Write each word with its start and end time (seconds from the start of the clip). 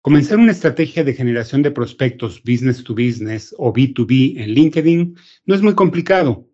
Comenzar 0.00 0.38
una 0.38 0.52
estrategia 0.52 1.02
de 1.02 1.12
generación 1.12 1.62
de 1.62 1.72
prospectos 1.72 2.40
business 2.44 2.84
to 2.84 2.94
business 2.94 3.52
o 3.58 3.72
B2B 3.72 4.40
en 4.40 4.50
LinkedIn 4.50 5.16
no 5.44 5.54
es 5.56 5.60
muy 5.60 5.74
complicado. 5.74 6.48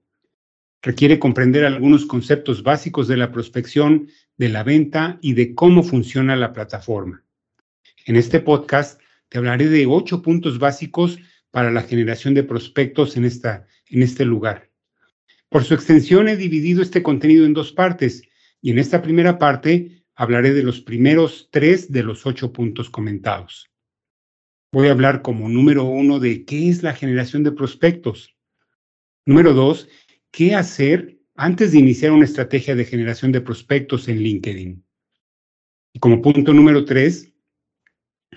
Requiere 0.81 1.19
comprender 1.19 1.67
algunos 1.67 2.07
conceptos 2.07 2.63
básicos 2.63 3.07
de 3.07 3.19
la 3.19 3.33
prospección, 3.33 4.09
de 4.39 4.49
la 4.49 4.63
venta 4.63 5.19
y 5.21 5.35
de 5.35 5.55
cómo 5.55 5.83
funciona 5.83 6.37
la 6.37 6.55
plataforma. 6.55 7.23
En 8.07 8.17
este 8.17 8.41
podcast 8.41 8.99
te 9.29 9.37
hablaré 9.37 9.69
de 9.69 9.87
ocho 9.87 10.23
puntos 10.23 10.59
básicos 10.59 11.19
para 11.51 11.71
la 11.71 11.83
generación 11.83 12.33
de 12.33 12.45
prospectos 12.45 13.17
en, 13.19 13.27
esta, 13.27 13.67
en 13.91 14.03
este 14.03 14.25
lugar. 14.25 14.71
Por 15.51 15.65
su 15.65 15.75
extensión 15.75 16.29
he 16.29 16.37
dividido 16.37 16.83
este 16.83 17.03
contenido 17.03 17.45
en 17.45 17.53
dos 17.53 17.73
partes 17.73 18.23
y 18.63 18.71
en 18.71 18.79
esta 18.79 19.03
primera 19.03 19.39
parte 19.39 20.04
hablaré 20.17 20.53
de 20.53 20.63
los 20.63 20.81
primeros 20.81 21.49
tres 21.51 21.91
de 21.91 22.03
los 22.03 22.27
ocho 22.27 22.53
puntos 22.53 22.91
comentados. 22.91 23.71
Voy 24.73 24.89
a 24.89 24.93
hablar 24.93 25.23
como 25.23 25.49
número 25.49 25.85
uno 25.85 26.19
de 26.19 26.45
qué 26.45 26.69
es 26.69 26.83
la 26.83 26.95
generación 26.95 27.45
de 27.45 27.53
prospectos. 27.53 28.37
Número 29.27 29.55
dos, 29.55 29.89
qué 30.31 30.55
hacer 30.55 31.19
antes 31.37 31.73
de 31.73 31.79
iniciar 31.79 32.13
una 32.13 32.25
estrategia 32.25 32.75
de 32.75 32.85
generación 32.85 33.33
de 33.33 33.41
prospectos 33.41 34.09
en 34.09 34.19
LinkedIn. 34.19 34.85
Y 35.93 35.99
como 35.99 36.21
punto 36.21 36.53
número 36.53 36.85
tres, 36.85 37.33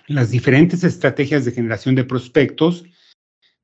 las 0.07 0.29
diferentes 0.29 0.83
estrategias 0.83 1.43
de 1.45 1.51
generación 1.51 1.95
de 1.95 2.03
prospectos 2.03 2.85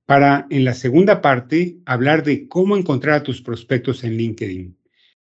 para, 0.06 0.48
en 0.50 0.66
la 0.66 0.74
segunda 0.74 1.22
parte, 1.22 1.78
hablar 1.86 2.24
de 2.24 2.48
cómo 2.48 2.76
encontrar 2.76 3.16
a 3.16 3.24
tus 3.24 3.42
prospectos 3.42 4.04
en 4.04 4.18
LinkedIn, 4.18 4.78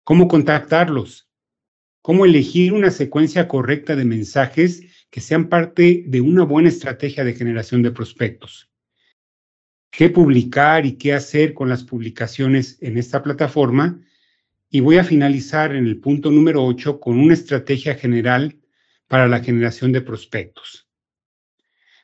cómo 0.05 0.29
contactarlos, 0.29 1.30
cómo 2.03 2.25
elegir 2.25 2.73
una 2.73 2.91
secuencia 2.91 3.49
correcta 3.49 3.97
de 3.97 4.05
mensajes 4.05 4.83
que 5.11 5.21
sean 5.21 5.49
parte 5.49 6.05
de 6.07 6.21
una 6.21 6.45
buena 6.45 6.69
estrategia 6.69 7.25
de 7.25 7.35
generación 7.35 7.83
de 7.83 7.91
prospectos. 7.91 8.71
Qué 9.91 10.09
publicar 10.09 10.87
y 10.87 10.93
qué 10.93 11.13
hacer 11.13 11.53
con 11.53 11.69
las 11.69 11.83
publicaciones 11.83 12.79
en 12.81 12.97
esta 12.97 13.23
plataforma. 13.23 14.01
Y 14.71 14.81
voy 14.81 14.99
a 14.99 15.05
finalizar 15.05 15.75
en 15.75 15.87
el 15.87 15.99
punto 15.99 16.31
número 16.31 16.65
8 16.65 17.01
con 17.01 17.19
una 17.19 17.35
estrategia 17.35 17.97
general 17.97 18.57
para 19.09 19.27
la 19.27 19.41
generación 19.41 19.91
de 19.91 20.01
prospectos. 20.01 20.89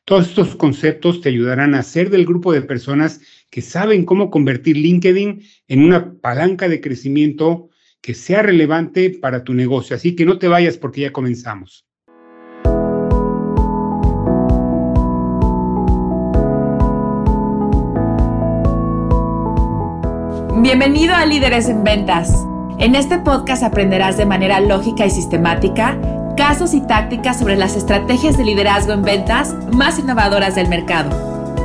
Todos 0.04 0.28
estos 0.28 0.56
conceptos 0.56 1.20
te 1.20 1.28
ayudarán 1.28 1.74
a 1.74 1.82
ser 1.82 2.10
del 2.10 2.26
grupo 2.26 2.52
de 2.52 2.62
personas 2.62 3.20
que 3.50 3.62
saben 3.62 4.04
cómo 4.04 4.30
convertir 4.30 4.76
LinkedIn 4.76 5.42
en 5.68 5.84
una 5.84 6.14
palanca 6.14 6.68
de 6.68 6.80
crecimiento 6.80 7.70
que 8.00 8.14
sea 8.14 8.42
relevante 8.42 9.10
para 9.10 9.44
tu 9.44 9.54
negocio. 9.54 9.96
Así 9.96 10.14
que 10.14 10.24
no 10.24 10.38
te 10.38 10.48
vayas 10.48 10.76
porque 10.76 11.02
ya 11.02 11.12
comenzamos. 11.12 11.86
Bienvenido 20.62 21.14
a 21.14 21.24
Líderes 21.26 21.68
en 21.68 21.84
Ventas. 21.84 22.44
En 22.78 22.94
este 22.94 23.18
podcast 23.18 23.62
aprenderás 23.62 24.16
de 24.16 24.26
manera 24.26 24.60
lógica 24.60 25.06
y 25.06 25.10
sistemática 25.10 25.98
casos 26.36 26.74
y 26.74 26.80
tácticas 26.80 27.38
sobre 27.38 27.56
las 27.56 27.76
estrategias 27.76 28.36
de 28.36 28.44
liderazgo 28.44 28.92
en 28.92 29.02
ventas 29.02 29.54
más 29.72 29.98
innovadoras 29.98 30.54
del 30.54 30.68
mercado, 30.68 31.10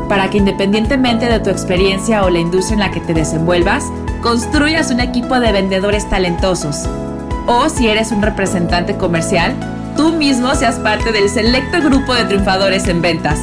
para 0.07 0.29
que 0.29 0.37
independientemente 0.37 1.27
de 1.27 1.39
tu 1.39 1.49
experiencia 1.49 2.23
o 2.23 2.29
la 2.29 2.39
industria 2.39 2.75
en 2.75 2.79
la 2.79 2.91
que 2.91 3.01
te 3.01 3.13
desenvuelvas, 3.13 3.91
construyas 4.21 4.91
un 4.91 4.99
equipo 4.99 5.39
de 5.39 5.51
vendedores 5.51 6.07
talentosos. 6.09 6.87
O 7.47 7.69
si 7.69 7.87
eres 7.87 8.11
un 8.11 8.21
representante 8.21 8.95
comercial, 8.95 9.53
tú 9.97 10.13
mismo 10.13 10.53
seas 10.53 10.75
parte 10.75 11.11
del 11.11 11.27
selecto 11.27 11.81
grupo 11.81 12.13
de 12.13 12.25
triunfadores 12.25 12.87
en 12.87 13.01
ventas, 13.01 13.39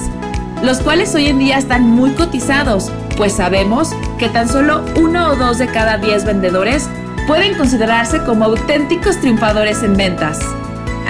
los 0.62 0.78
cuales 0.78 1.14
hoy 1.14 1.26
en 1.26 1.40
día 1.40 1.58
están 1.58 1.82
muy 1.82 2.12
cotizados, 2.12 2.92
pues 3.16 3.32
sabemos 3.32 3.90
que 4.18 4.28
tan 4.28 4.48
solo 4.48 4.84
uno 4.96 5.30
o 5.30 5.36
dos 5.36 5.58
de 5.58 5.66
cada 5.66 5.98
diez 5.98 6.24
vendedores 6.24 6.88
pueden 7.26 7.56
considerarse 7.56 8.22
como 8.24 8.44
auténticos 8.44 9.20
triunfadores 9.20 9.82
en 9.82 9.96
ventas. 9.96 10.38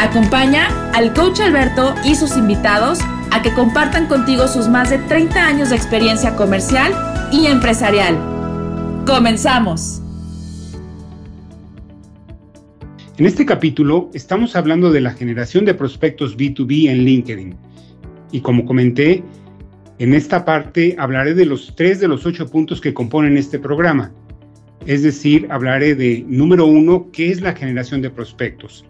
Acompaña 0.00 0.68
al 0.94 1.12
coach 1.12 1.40
Alberto 1.40 1.94
y 2.04 2.14
sus 2.14 2.36
invitados 2.36 3.00
a 3.30 3.42
que 3.42 3.52
compartan 3.52 4.06
contigo 4.06 4.48
sus 4.48 4.68
más 4.68 4.88
de 4.88 4.98
30 4.98 5.44
años 5.44 5.70
de 5.70 5.76
experiencia 5.76 6.34
comercial 6.34 6.94
y 7.30 7.46
empresarial 7.46 8.37
Comenzamos. 9.08 10.02
En 13.16 13.24
este 13.24 13.46
capítulo 13.46 14.10
estamos 14.12 14.54
hablando 14.54 14.92
de 14.92 15.00
la 15.00 15.12
generación 15.12 15.64
de 15.64 15.72
prospectos 15.72 16.36
B2B 16.36 16.90
en 16.90 17.04
LinkedIn. 17.04 17.56
Y 18.32 18.42
como 18.42 18.66
comenté, 18.66 19.24
en 19.98 20.12
esta 20.12 20.44
parte 20.44 20.94
hablaré 20.98 21.32
de 21.32 21.46
los 21.46 21.74
tres 21.74 22.00
de 22.00 22.08
los 22.08 22.26
ocho 22.26 22.50
puntos 22.50 22.82
que 22.82 22.92
componen 22.92 23.38
este 23.38 23.58
programa. 23.58 24.12
Es 24.84 25.02
decir, 25.02 25.48
hablaré 25.50 25.94
de, 25.94 26.22
número 26.28 26.66
uno, 26.66 27.08
qué 27.10 27.30
es 27.30 27.40
la 27.40 27.54
generación 27.54 28.02
de 28.02 28.10
prospectos. 28.10 28.84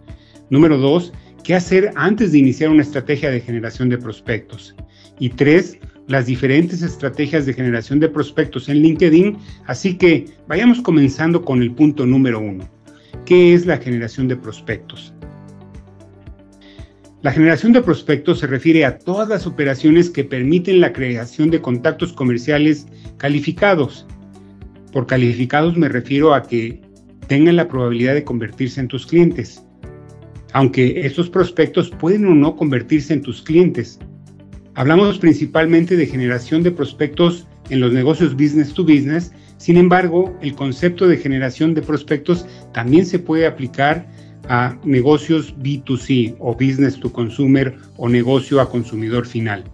Número 0.50 0.79
dos, 0.79 1.12
qué 1.45 1.55
hacer 1.55 1.93
antes 1.95 2.33
de 2.33 2.39
iniciar 2.39 2.71
una 2.71 2.83
estrategia 2.83 3.31
de 3.31 3.41
generación 3.41 3.89
de 3.89 3.99
prospectos. 3.99 4.75
Y 5.21 5.29
tres, 5.29 5.79
las 6.08 6.26
diferentes 6.26 6.82
estrategias 6.82 7.46
de 7.46 7.54
generación 7.54 8.00
de 8.00 8.08
prospectos 8.08 8.69
en 8.69 8.78
LinkedIn, 8.78 9.36
así 9.66 9.96
que 9.96 10.26
vayamos 10.48 10.80
comenzando 10.80 11.44
con 11.44 11.62
el 11.62 11.70
punto 11.70 12.06
número 12.06 12.41
uno. 12.41 12.69
¿Qué 13.24 13.54
es 13.54 13.66
la 13.66 13.76
generación 13.76 14.26
de 14.26 14.36
prospectos? 14.36 15.12
La 17.20 17.32
generación 17.32 17.72
de 17.72 17.82
prospectos 17.82 18.38
se 18.38 18.46
refiere 18.46 18.84
a 18.84 18.98
todas 18.98 19.28
las 19.28 19.46
operaciones 19.46 20.08
que 20.08 20.24
permiten 20.24 20.80
la 20.80 20.92
creación 20.92 21.50
de 21.50 21.60
contactos 21.60 22.12
comerciales 22.12 22.86
calificados. 23.19 24.06
Por 24.92 25.06
calificados 25.06 25.76
me 25.76 25.88
refiero 25.88 26.32
a 26.32 26.42
que 26.42 26.80
tengan 27.26 27.56
la 27.56 27.69
probabilidad 27.69 28.14
de 28.14 28.25
convertirse 28.25 28.80
en 28.80 28.88
tus 28.88 29.06
clientes. 29.06 29.62
Aunque 30.54 31.06
estos 31.06 31.28
prospectos 31.28 31.90
pueden 31.90 32.25
o 32.25 32.34
no 32.34 32.56
convertirse 32.56 33.12
en 33.12 33.20
tus 33.20 33.42
clientes, 33.42 33.98
Hablamos 34.78 35.19
principalmente 35.19 35.97
de 35.97 36.06
generación 36.06 36.62
de 36.62 36.71
prospectos 36.71 37.49
en 37.69 37.81
los 37.81 37.93
negocios 37.93 38.34
business 38.34 38.72
to 38.72 38.84
business, 38.84 39.33
sin 39.56 39.77
embargo, 39.77 40.39
el 40.41 40.55
concepto 40.55 41.09
de 41.09 41.16
generación 41.16 41.75
de 41.75 41.83
prospectos 41.83 42.47
también 42.72 43.05
se 43.05 43.19
puede 43.19 43.44
aplicar 43.44 44.06
a 44.49 44.78
negocios 44.84 45.53
B2C 45.59 46.37
o 46.38 46.53
business 46.53 47.00
to 47.00 47.12
consumer 47.12 47.77
o 47.97 48.09
negocio 48.09 48.61
a 48.61 48.71
consumidor 48.71 49.27
final, 49.27 49.65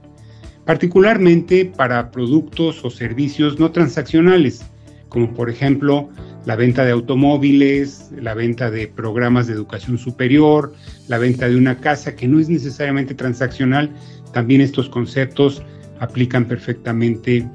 particularmente 0.65 1.67
para 1.67 2.11
productos 2.11 2.83
o 2.83 2.89
servicios 2.89 3.61
no 3.61 3.73
transaccionales, 3.73 4.65
como 5.11 5.35
por 5.35 5.51
ejemplo 5.51 6.09
la 6.47 6.57
venta 6.57 6.83
de 6.83 6.93
automóviles, 6.93 8.11
la 8.19 8.33
venta 8.33 8.71
de 8.71 8.89
programas 8.89 9.49
de 9.49 9.53
educación 9.53 9.99
superior, 9.99 10.73
la 11.09 11.19
venta 11.19 11.47
de 11.47 11.57
una 11.57 11.77
casa 11.79 12.17
que 12.17 12.27
no 12.27 12.41
es 12.41 12.49
necesariamente 12.49 13.15
transaccional, 13.15 13.91
también 14.35 14.61
estos 14.61 14.91
conceptos 14.91 15.63
aplican 16.01 16.45
perfectamente 16.45 17.49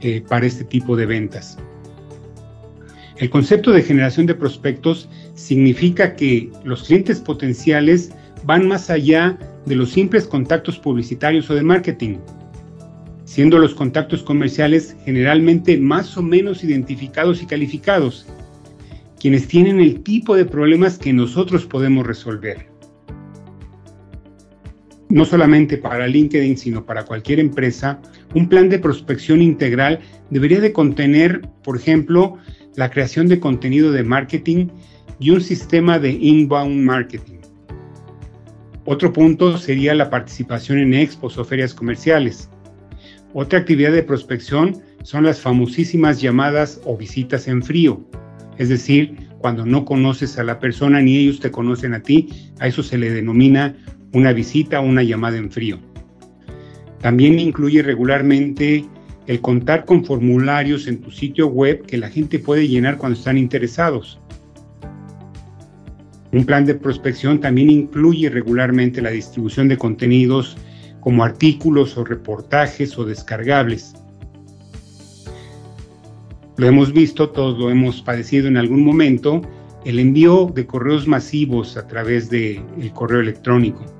eh, 0.00 0.22
para 0.28 0.44
este 0.44 0.64
tipo 0.64 0.96
de 0.96 1.06
ventas. 1.06 1.56
El 3.16 3.30
concepto 3.30 3.72
de 3.72 3.82
generación 3.82 4.26
de 4.26 4.34
prospectos 4.34 5.08
significa 5.34 6.14
que 6.14 6.50
los 6.64 6.84
clientes 6.84 7.20
potenciales 7.20 8.12
van 8.44 8.68
más 8.68 8.90
allá 8.90 9.38
de 9.64 9.76
los 9.76 9.90
simples 9.90 10.26
contactos 10.26 10.78
publicitarios 10.78 11.48
o 11.50 11.54
de 11.54 11.62
marketing, 11.62 12.18
siendo 13.24 13.58
los 13.58 13.74
contactos 13.74 14.22
comerciales 14.22 14.96
generalmente 15.04 15.78
más 15.78 16.16
o 16.16 16.22
menos 16.22 16.62
identificados 16.62 17.42
y 17.42 17.46
calificados, 17.46 18.26
quienes 19.20 19.48
tienen 19.48 19.80
el 19.80 20.02
tipo 20.02 20.36
de 20.36 20.44
problemas 20.44 20.98
que 20.98 21.12
nosotros 21.12 21.66
podemos 21.66 22.06
resolver 22.06 22.77
no 25.08 25.24
solamente 25.24 25.78
para 25.78 26.06
LinkedIn, 26.06 26.56
sino 26.56 26.84
para 26.84 27.04
cualquier 27.04 27.40
empresa, 27.40 28.00
un 28.34 28.48
plan 28.48 28.68
de 28.68 28.78
prospección 28.78 29.40
integral 29.40 30.00
debería 30.30 30.60
de 30.60 30.72
contener, 30.72 31.42
por 31.62 31.76
ejemplo, 31.76 32.36
la 32.76 32.90
creación 32.90 33.28
de 33.28 33.40
contenido 33.40 33.90
de 33.92 34.04
marketing 34.04 34.68
y 35.18 35.30
un 35.30 35.40
sistema 35.40 35.98
de 35.98 36.12
inbound 36.12 36.84
marketing. 36.84 37.38
Otro 38.84 39.12
punto 39.12 39.58
sería 39.58 39.94
la 39.94 40.10
participación 40.10 40.78
en 40.78 40.94
expos 40.94 41.36
o 41.38 41.44
ferias 41.44 41.74
comerciales. 41.74 42.48
Otra 43.34 43.58
actividad 43.58 43.92
de 43.92 44.02
prospección 44.02 44.80
son 45.02 45.24
las 45.24 45.40
famosísimas 45.40 46.20
llamadas 46.20 46.80
o 46.84 46.96
visitas 46.96 47.48
en 47.48 47.62
frío, 47.62 48.02
es 48.56 48.68
decir, 48.68 49.28
cuando 49.38 49.64
no 49.64 49.84
conoces 49.84 50.38
a 50.38 50.44
la 50.44 50.58
persona 50.58 51.00
ni 51.00 51.16
ellos 51.16 51.40
te 51.40 51.50
conocen 51.50 51.94
a 51.94 52.02
ti, 52.02 52.28
a 52.58 52.66
eso 52.66 52.82
se 52.82 52.98
le 52.98 53.10
denomina 53.10 53.76
una 54.12 54.32
visita 54.32 54.80
o 54.80 54.84
una 54.84 55.02
llamada 55.02 55.36
en 55.36 55.50
frío. 55.50 55.78
También 57.00 57.38
incluye 57.38 57.82
regularmente 57.82 58.84
el 59.26 59.40
contar 59.40 59.84
con 59.84 60.04
formularios 60.04 60.86
en 60.86 61.00
tu 61.00 61.10
sitio 61.10 61.48
web 61.48 61.84
que 61.86 61.98
la 61.98 62.08
gente 62.08 62.38
puede 62.38 62.66
llenar 62.66 62.96
cuando 62.96 63.18
están 63.18 63.36
interesados. 63.36 64.18
Un 66.32 66.44
plan 66.44 66.66
de 66.66 66.74
prospección 66.74 67.40
también 67.40 67.70
incluye 67.70 68.28
regularmente 68.30 69.00
la 69.00 69.10
distribución 69.10 69.68
de 69.68 69.78
contenidos 69.78 70.56
como 71.00 71.24
artículos 71.24 71.96
o 71.96 72.04
reportajes 72.04 72.98
o 72.98 73.04
descargables. 73.04 73.94
Lo 76.56 76.66
hemos 76.66 76.92
visto, 76.92 77.30
todos 77.30 77.58
lo 77.58 77.70
hemos 77.70 78.02
padecido 78.02 78.48
en 78.48 78.56
algún 78.56 78.84
momento, 78.84 79.42
el 79.84 79.98
envío 79.98 80.50
de 80.54 80.66
correos 80.66 81.06
masivos 81.06 81.76
a 81.76 81.86
través 81.86 82.28
del 82.28 82.62
correo 82.94 83.20
electrónico. 83.20 83.97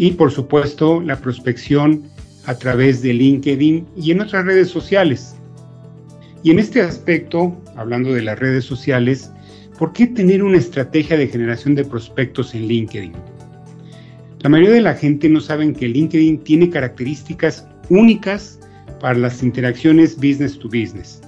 Y 0.00 0.12
por 0.12 0.30
supuesto, 0.30 1.02
la 1.02 1.20
prospección 1.20 2.04
a 2.46 2.54
través 2.54 3.02
de 3.02 3.12
LinkedIn 3.12 3.86
y 3.98 4.12
en 4.12 4.22
otras 4.22 4.46
redes 4.46 4.68
sociales. 4.68 5.36
Y 6.42 6.50
en 6.50 6.58
este 6.58 6.80
aspecto, 6.80 7.54
hablando 7.76 8.10
de 8.14 8.22
las 8.22 8.38
redes 8.38 8.64
sociales, 8.64 9.30
¿por 9.78 9.92
qué 9.92 10.06
tener 10.06 10.42
una 10.42 10.56
estrategia 10.56 11.18
de 11.18 11.28
generación 11.28 11.74
de 11.74 11.84
prospectos 11.84 12.54
en 12.54 12.66
LinkedIn? 12.66 13.12
La 14.38 14.48
mayoría 14.48 14.76
de 14.76 14.80
la 14.80 14.94
gente 14.94 15.28
no 15.28 15.38
sabe 15.38 15.70
que 15.74 15.88
LinkedIn 15.88 16.44
tiene 16.44 16.70
características 16.70 17.68
únicas 17.90 18.58
para 19.02 19.18
las 19.18 19.42
interacciones 19.42 20.16
business 20.16 20.58
to 20.58 20.68
business. 20.68 21.20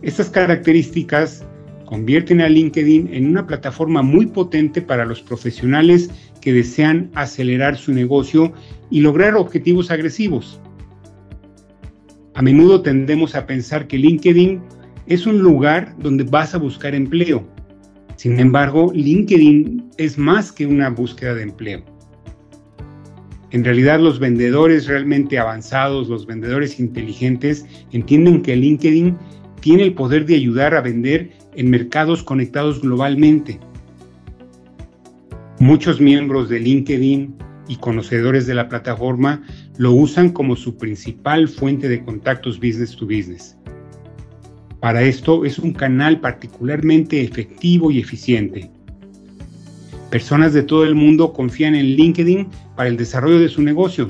Estas 0.00 0.30
características 0.30 1.44
convierten 1.84 2.40
a 2.40 2.48
LinkedIn 2.48 3.12
en 3.12 3.26
una 3.26 3.46
plataforma 3.46 4.00
muy 4.00 4.24
potente 4.24 4.80
para 4.80 5.04
los 5.04 5.20
profesionales 5.20 6.08
que 6.44 6.52
desean 6.52 7.10
acelerar 7.14 7.74
su 7.74 7.94
negocio 7.94 8.52
y 8.90 9.00
lograr 9.00 9.34
objetivos 9.34 9.90
agresivos. 9.90 10.60
A 12.34 12.42
menudo 12.42 12.82
tendemos 12.82 13.34
a 13.34 13.46
pensar 13.46 13.86
que 13.86 13.96
LinkedIn 13.96 14.60
es 15.06 15.26
un 15.26 15.38
lugar 15.38 15.96
donde 16.00 16.24
vas 16.24 16.54
a 16.54 16.58
buscar 16.58 16.94
empleo. 16.94 17.48
Sin 18.16 18.38
embargo, 18.38 18.92
LinkedIn 18.94 19.90
es 19.96 20.18
más 20.18 20.52
que 20.52 20.66
una 20.66 20.90
búsqueda 20.90 21.34
de 21.34 21.44
empleo. 21.44 21.82
En 23.50 23.64
realidad 23.64 23.98
los 23.98 24.18
vendedores 24.18 24.86
realmente 24.86 25.38
avanzados, 25.38 26.10
los 26.10 26.26
vendedores 26.26 26.78
inteligentes, 26.78 27.64
entienden 27.92 28.42
que 28.42 28.54
LinkedIn 28.54 29.16
tiene 29.60 29.84
el 29.84 29.94
poder 29.94 30.26
de 30.26 30.34
ayudar 30.34 30.74
a 30.74 30.82
vender 30.82 31.30
en 31.54 31.70
mercados 31.70 32.22
conectados 32.22 32.82
globalmente. 32.82 33.60
Muchos 35.64 35.98
miembros 35.98 36.50
de 36.50 36.60
LinkedIn 36.60 37.36
y 37.68 37.76
conocedores 37.76 38.46
de 38.46 38.52
la 38.52 38.68
plataforma 38.68 39.42
lo 39.78 39.92
usan 39.92 40.28
como 40.28 40.56
su 40.56 40.76
principal 40.76 41.48
fuente 41.48 41.88
de 41.88 42.04
contactos 42.04 42.60
business 42.60 42.94
to 42.94 43.06
business. 43.06 43.56
Para 44.80 45.00
esto 45.00 45.46
es 45.46 45.58
un 45.58 45.72
canal 45.72 46.20
particularmente 46.20 47.22
efectivo 47.22 47.90
y 47.90 47.98
eficiente. 47.98 48.70
Personas 50.10 50.52
de 50.52 50.64
todo 50.64 50.84
el 50.84 50.94
mundo 50.94 51.32
confían 51.32 51.74
en 51.74 51.96
LinkedIn 51.96 52.46
para 52.76 52.90
el 52.90 52.98
desarrollo 52.98 53.38
de 53.38 53.48
su 53.48 53.62
negocio. 53.62 54.08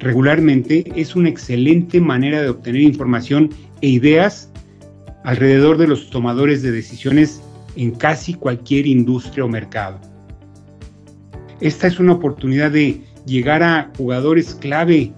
Regularmente 0.00 0.84
es 0.96 1.16
una 1.16 1.30
excelente 1.30 1.98
manera 1.98 2.42
de 2.42 2.50
obtener 2.50 2.82
información 2.82 3.48
e 3.80 3.88
ideas 3.88 4.52
alrededor 5.24 5.78
de 5.78 5.88
los 5.88 6.10
tomadores 6.10 6.60
de 6.60 6.72
decisiones 6.72 7.40
en 7.76 7.92
casi 7.92 8.34
cualquier 8.34 8.86
industria 8.86 9.42
o 9.42 9.48
mercado. 9.48 9.98
Esta 11.60 11.86
es 11.86 11.98
una 11.98 12.12
oportunidad 12.12 12.70
de 12.70 13.00
llegar 13.26 13.62
a 13.62 13.90
jugadores 13.96 14.54
clave, 14.54 15.12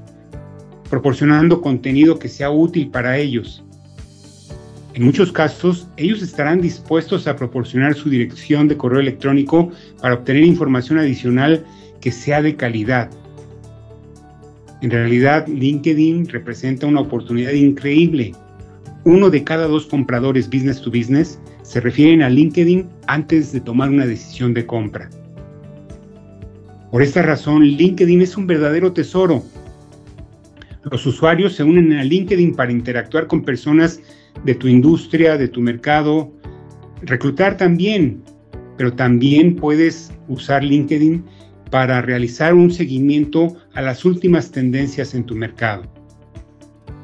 proporcionando 0.88 1.60
contenido 1.60 2.18
que 2.18 2.28
sea 2.28 2.50
útil 2.50 2.90
para 2.90 3.18
ellos. 3.18 3.64
En 4.94 5.04
muchos 5.04 5.30
casos, 5.30 5.88
ellos 5.96 6.22
estarán 6.22 6.60
dispuestos 6.60 7.26
a 7.26 7.36
proporcionar 7.36 7.94
su 7.94 8.08
dirección 8.08 8.68
de 8.68 8.76
correo 8.76 9.00
electrónico 9.00 9.70
para 10.00 10.14
obtener 10.14 10.44
información 10.44 10.98
adicional 10.98 11.64
que 12.00 12.10
sea 12.10 12.42
de 12.42 12.56
calidad. 12.56 13.10
En 14.80 14.90
realidad, 14.90 15.46
LinkedIn 15.46 16.28
representa 16.28 16.86
una 16.86 17.00
oportunidad 17.00 17.52
increíble 17.52 18.32
uno 19.08 19.30
de 19.30 19.42
cada 19.42 19.66
dos 19.66 19.86
compradores 19.86 20.50
business 20.50 20.82
to 20.82 20.90
business 20.90 21.38
se 21.62 21.80
refieren 21.80 22.20
a 22.20 22.28
LinkedIn 22.28 22.86
antes 23.06 23.52
de 23.52 23.60
tomar 23.60 23.88
una 23.88 24.04
decisión 24.04 24.52
de 24.52 24.66
compra. 24.66 25.08
Por 26.90 27.02
esta 27.02 27.22
razón, 27.22 27.64
LinkedIn 27.64 28.22
es 28.22 28.36
un 28.36 28.46
verdadero 28.46 28.92
tesoro. 28.92 29.42
Los 30.90 31.04
usuarios 31.04 31.54
se 31.54 31.62
unen 31.62 31.92
a 31.92 32.02
LinkedIn 32.02 32.54
para 32.54 32.72
interactuar 32.72 33.26
con 33.26 33.42
personas 33.42 34.00
de 34.44 34.54
tu 34.54 34.68
industria, 34.68 35.36
de 35.36 35.48
tu 35.48 35.60
mercado, 35.60 36.32
reclutar 37.02 37.58
también, 37.58 38.22
pero 38.78 38.92
también 38.92 39.56
puedes 39.56 40.12
usar 40.28 40.64
LinkedIn 40.64 41.24
para 41.70 42.00
realizar 42.00 42.54
un 42.54 42.70
seguimiento 42.70 43.54
a 43.74 43.82
las 43.82 44.06
últimas 44.06 44.50
tendencias 44.50 45.14
en 45.14 45.24
tu 45.24 45.34
mercado. 45.34 45.82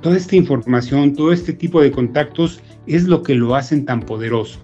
Toda 0.01 0.17
esta 0.17 0.37
información, 0.37 1.15
todo 1.15 1.33
este 1.33 1.53
tipo 1.53 1.83
de 1.83 1.91
contactos 1.91 2.63
es 2.87 3.05
lo 3.05 3.23
que 3.23 3.35
lo 3.35 3.55
hacen 3.55 3.85
tan 3.85 4.01
poderoso. 4.01 4.61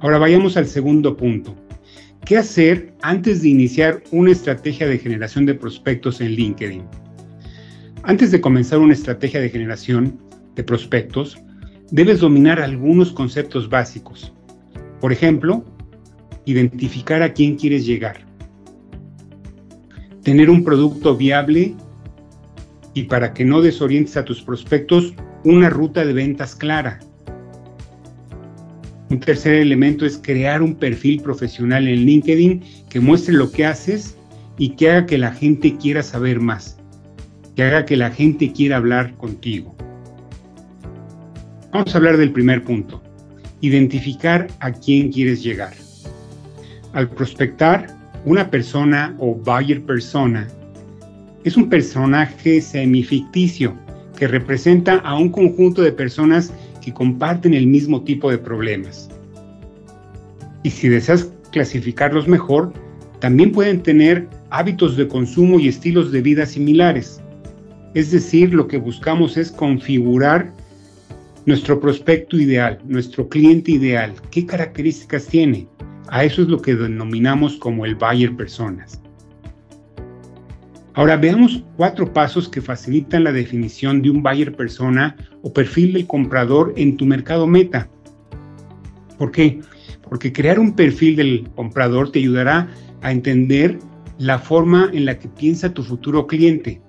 Ahora 0.00 0.18
vayamos 0.18 0.56
al 0.58 0.66
segundo 0.66 1.16
punto. 1.16 1.54
¿Qué 2.28 2.36
hacer 2.36 2.92
antes 3.00 3.40
de 3.40 3.48
iniciar 3.48 4.02
una 4.10 4.32
estrategia 4.32 4.86
de 4.86 4.98
generación 4.98 5.46
de 5.46 5.54
prospectos 5.54 6.20
en 6.20 6.32
LinkedIn? 6.32 6.82
Antes 8.02 8.30
de 8.30 8.38
comenzar 8.42 8.80
una 8.80 8.92
estrategia 8.92 9.40
de 9.40 9.48
generación 9.48 10.18
de 10.54 10.62
prospectos, 10.62 11.38
debes 11.90 12.20
dominar 12.20 12.60
algunos 12.60 13.12
conceptos 13.12 13.70
básicos. 13.70 14.30
Por 15.00 15.10
ejemplo, 15.10 15.64
identificar 16.44 17.22
a 17.22 17.32
quién 17.32 17.56
quieres 17.56 17.86
llegar. 17.86 18.26
Tener 20.22 20.50
un 20.50 20.62
producto 20.62 21.16
viable 21.16 21.74
y 22.92 23.04
para 23.04 23.32
que 23.32 23.46
no 23.46 23.62
desorientes 23.62 24.18
a 24.18 24.26
tus 24.26 24.42
prospectos, 24.42 25.14
una 25.44 25.70
ruta 25.70 26.04
de 26.04 26.12
ventas 26.12 26.54
clara. 26.54 26.98
Un 29.10 29.20
tercer 29.20 29.54
elemento 29.54 30.04
es 30.04 30.18
crear 30.18 30.60
un 30.60 30.74
perfil 30.74 31.22
profesional 31.22 31.88
en 31.88 32.04
LinkedIn 32.04 32.62
que 32.90 33.00
muestre 33.00 33.32
lo 33.32 33.50
que 33.50 33.64
haces 33.64 34.16
y 34.58 34.70
que 34.70 34.90
haga 34.90 35.06
que 35.06 35.16
la 35.16 35.32
gente 35.32 35.76
quiera 35.78 36.02
saber 36.02 36.40
más, 36.40 36.78
que 37.56 37.62
haga 37.62 37.86
que 37.86 37.96
la 37.96 38.10
gente 38.10 38.52
quiera 38.52 38.76
hablar 38.76 39.14
contigo. 39.16 39.74
Vamos 41.72 41.94
a 41.94 41.98
hablar 41.98 42.18
del 42.18 42.32
primer 42.32 42.62
punto, 42.64 43.02
identificar 43.62 44.46
a 44.60 44.72
quién 44.72 45.10
quieres 45.10 45.42
llegar. 45.42 45.72
Al 46.92 47.08
prospectar, 47.08 47.86
una 48.26 48.50
persona 48.50 49.14
o 49.18 49.34
buyer 49.34 49.80
persona 49.82 50.48
es 51.44 51.56
un 51.56 51.70
personaje 51.70 52.60
semificticio 52.60 53.74
que 54.18 54.28
representa 54.28 54.96
a 54.96 55.16
un 55.16 55.30
conjunto 55.30 55.80
de 55.80 55.92
personas 55.92 56.52
que 56.88 56.94
comparten 56.94 57.52
el 57.52 57.66
mismo 57.66 58.02
tipo 58.02 58.30
de 58.30 58.38
problemas. 58.38 59.10
Y 60.62 60.70
si 60.70 60.88
deseas 60.88 61.30
clasificarlos 61.52 62.26
mejor, 62.26 62.72
también 63.20 63.52
pueden 63.52 63.82
tener 63.82 64.26
hábitos 64.48 64.96
de 64.96 65.06
consumo 65.06 65.60
y 65.60 65.68
estilos 65.68 66.10
de 66.12 66.22
vida 66.22 66.46
similares. 66.46 67.20
Es 67.94 68.10
decir, 68.10 68.54
lo 68.54 68.66
que 68.68 68.78
buscamos 68.78 69.36
es 69.36 69.50
configurar 69.50 70.50
nuestro 71.44 71.78
prospecto 71.78 72.38
ideal, 72.38 72.78
nuestro 72.86 73.28
cliente 73.28 73.72
ideal, 73.72 74.14
qué 74.30 74.46
características 74.46 75.26
tiene. 75.26 75.66
A 76.08 76.24
eso 76.24 76.40
es 76.40 76.48
lo 76.48 76.62
que 76.62 76.74
denominamos 76.74 77.56
como 77.56 77.84
el 77.84 77.96
buyer 77.96 78.34
personas. 78.34 79.00
Ahora 80.98 81.16
veamos 81.16 81.62
cuatro 81.76 82.12
pasos 82.12 82.48
que 82.48 82.60
facilitan 82.60 83.22
la 83.22 83.30
definición 83.30 84.02
de 84.02 84.10
un 84.10 84.20
buyer 84.20 84.56
persona 84.56 85.14
o 85.42 85.52
perfil 85.52 85.92
del 85.92 86.08
comprador 86.08 86.74
en 86.76 86.96
tu 86.96 87.06
mercado 87.06 87.46
meta. 87.46 87.88
¿Por 89.16 89.30
qué? 89.30 89.60
Porque 90.02 90.32
crear 90.32 90.58
un 90.58 90.74
perfil 90.74 91.14
del 91.14 91.48
comprador 91.54 92.10
te 92.10 92.18
ayudará 92.18 92.68
a 93.00 93.12
entender 93.12 93.78
la 94.18 94.40
forma 94.40 94.90
en 94.92 95.04
la 95.04 95.20
que 95.20 95.28
piensa 95.28 95.72
tu 95.72 95.84
futuro 95.84 96.26
cliente. 96.26 96.82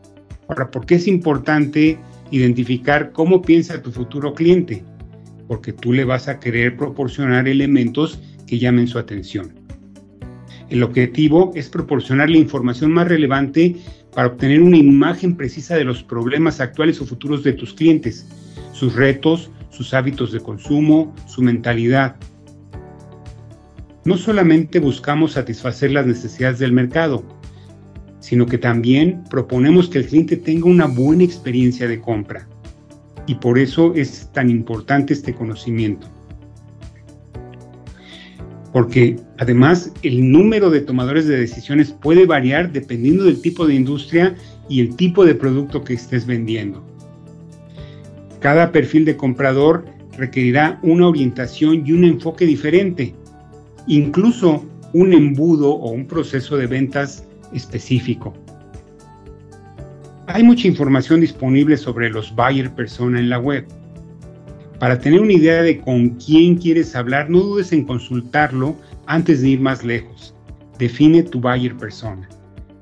Ahora, 0.47 0.71
¿por 0.71 0.87
qué 0.87 0.95
es 0.95 1.07
importante 1.07 1.99
identificar 2.31 3.11
cómo 3.11 3.43
piensa 3.43 3.79
tu 3.79 3.91
futuro 3.91 4.33
cliente? 4.33 4.83
Porque 5.47 5.71
tú 5.71 5.93
le 5.93 6.03
vas 6.03 6.27
a 6.27 6.39
querer 6.39 6.75
proporcionar 6.75 7.47
elementos 7.47 8.19
que 8.47 8.57
llamen 8.57 8.87
su 8.87 8.97
atención. 8.97 9.59
El 10.69 10.83
objetivo 10.83 11.51
es 11.55 11.67
proporcionar 11.67 12.29
la 12.29 12.37
información 12.37 12.91
más 12.91 13.07
relevante 13.07 13.75
para 14.13 14.27
obtener 14.27 14.61
una 14.61 14.77
imagen 14.77 15.35
precisa 15.35 15.75
de 15.75 15.83
los 15.83 16.03
problemas 16.03 16.59
actuales 16.59 16.99
o 17.01 17.05
futuros 17.05 17.43
de 17.43 17.53
tus 17.53 17.73
clientes, 17.73 18.27
sus 18.73 18.95
retos, 18.95 19.51
sus 19.69 19.93
hábitos 19.93 20.31
de 20.31 20.39
consumo, 20.39 21.13
su 21.27 21.41
mentalidad. 21.41 22.15
No 24.05 24.17
solamente 24.17 24.79
buscamos 24.79 25.33
satisfacer 25.33 25.91
las 25.91 26.07
necesidades 26.07 26.59
del 26.59 26.71
mercado, 26.71 27.23
sino 28.19 28.45
que 28.45 28.57
también 28.57 29.23
proponemos 29.29 29.89
que 29.89 29.99
el 29.99 30.07
cliente 30.07 30.37
tenga 30.37 30.65
una 30.65 30.85
buena 30.85 31.23
experiencia 31.23 31.87
de 31.87 31.99
compra. 31.99 32.47
Y 33.27 33.35
por 33.35 33.59
eso 33.59 33.93
es 33.95 34.31
tan 34.33 34.49
importante 34.49 35.13
este 35.13 35.33
conocimiento. 35.33 36.07
Porque 38.71 39.17
además 39.37 39.91
el 40.03 40.31
número 40.31 40.69
de 40.69 40.81
tomadores 40.81 41.27
de 41.27 41.37
decisiones 41.37 41.91
puede 41.91 42.25
variar 42.25 42.71
dependiendo 42.71 43.23
del 43.23 43.41
tipo 43.41 43.65
de 43.65 43.75
industria 43.75 44.35
y 44.67 44.81
el 44.81 44.95
tipo 44.95 45.25
de 45.25 45.35
producto 45.35 45.83
que 45.83 45.93
estés 45.93 46.25
vendiendo. 46.25 46.83
Cada 48.39 48.71
perfil 48.71 49.05
de 49.05 49.17
comprador 49.17 49.85
requerirá 50.17 50.79
una 50.83 51.07
orientación 51.07 51.83
y 51.85 51.91
un 51.93 52.03
enfoque 52.03 52.45
diferente, 52.45 53.15
incluso 53.87 54.65
un 54.93 55.13
embudo 55.13 55.71
o 55.71 55.91
un 55.91 56.05
proceso 56.05 56.57
de 56.57 56.67
ventas 56.67 57.25
específico. 57.53 58.33
Hay 60.27 60.43
mucha 60.43 60.67
información 60.67 61.21
disponible 61.21 61.75
sobre 61.75 62.09
los 62.09 62.35
buyer 62.35 62.69
persona 62.71 63.19
en 63.19 63.29
la 63.29 63.39
web. 63.39 63.65
Para 64.79 64.97
tener 64.99 65.19
una 65.19 65.33
idea 65.33 65.61
de 65.61 65.79
con 65.79 66.11
quién 66.11 66.55
quieres 66.55 66.95
hablar, 66.95 67.29
no 67.29 67.39
dudes 67.39 67.73
en 67.73 67.83
consultarlo 67.83 68.77
antes 69.07 69.41
de 69.41 69.49
ir 69.49 69.59
más 69.59 69.83
lejos. 69.83 70.33
Define 70.77 71.23
tu 71.23 71.41
buyer 71.41 71.75
persona. 71.75 72.29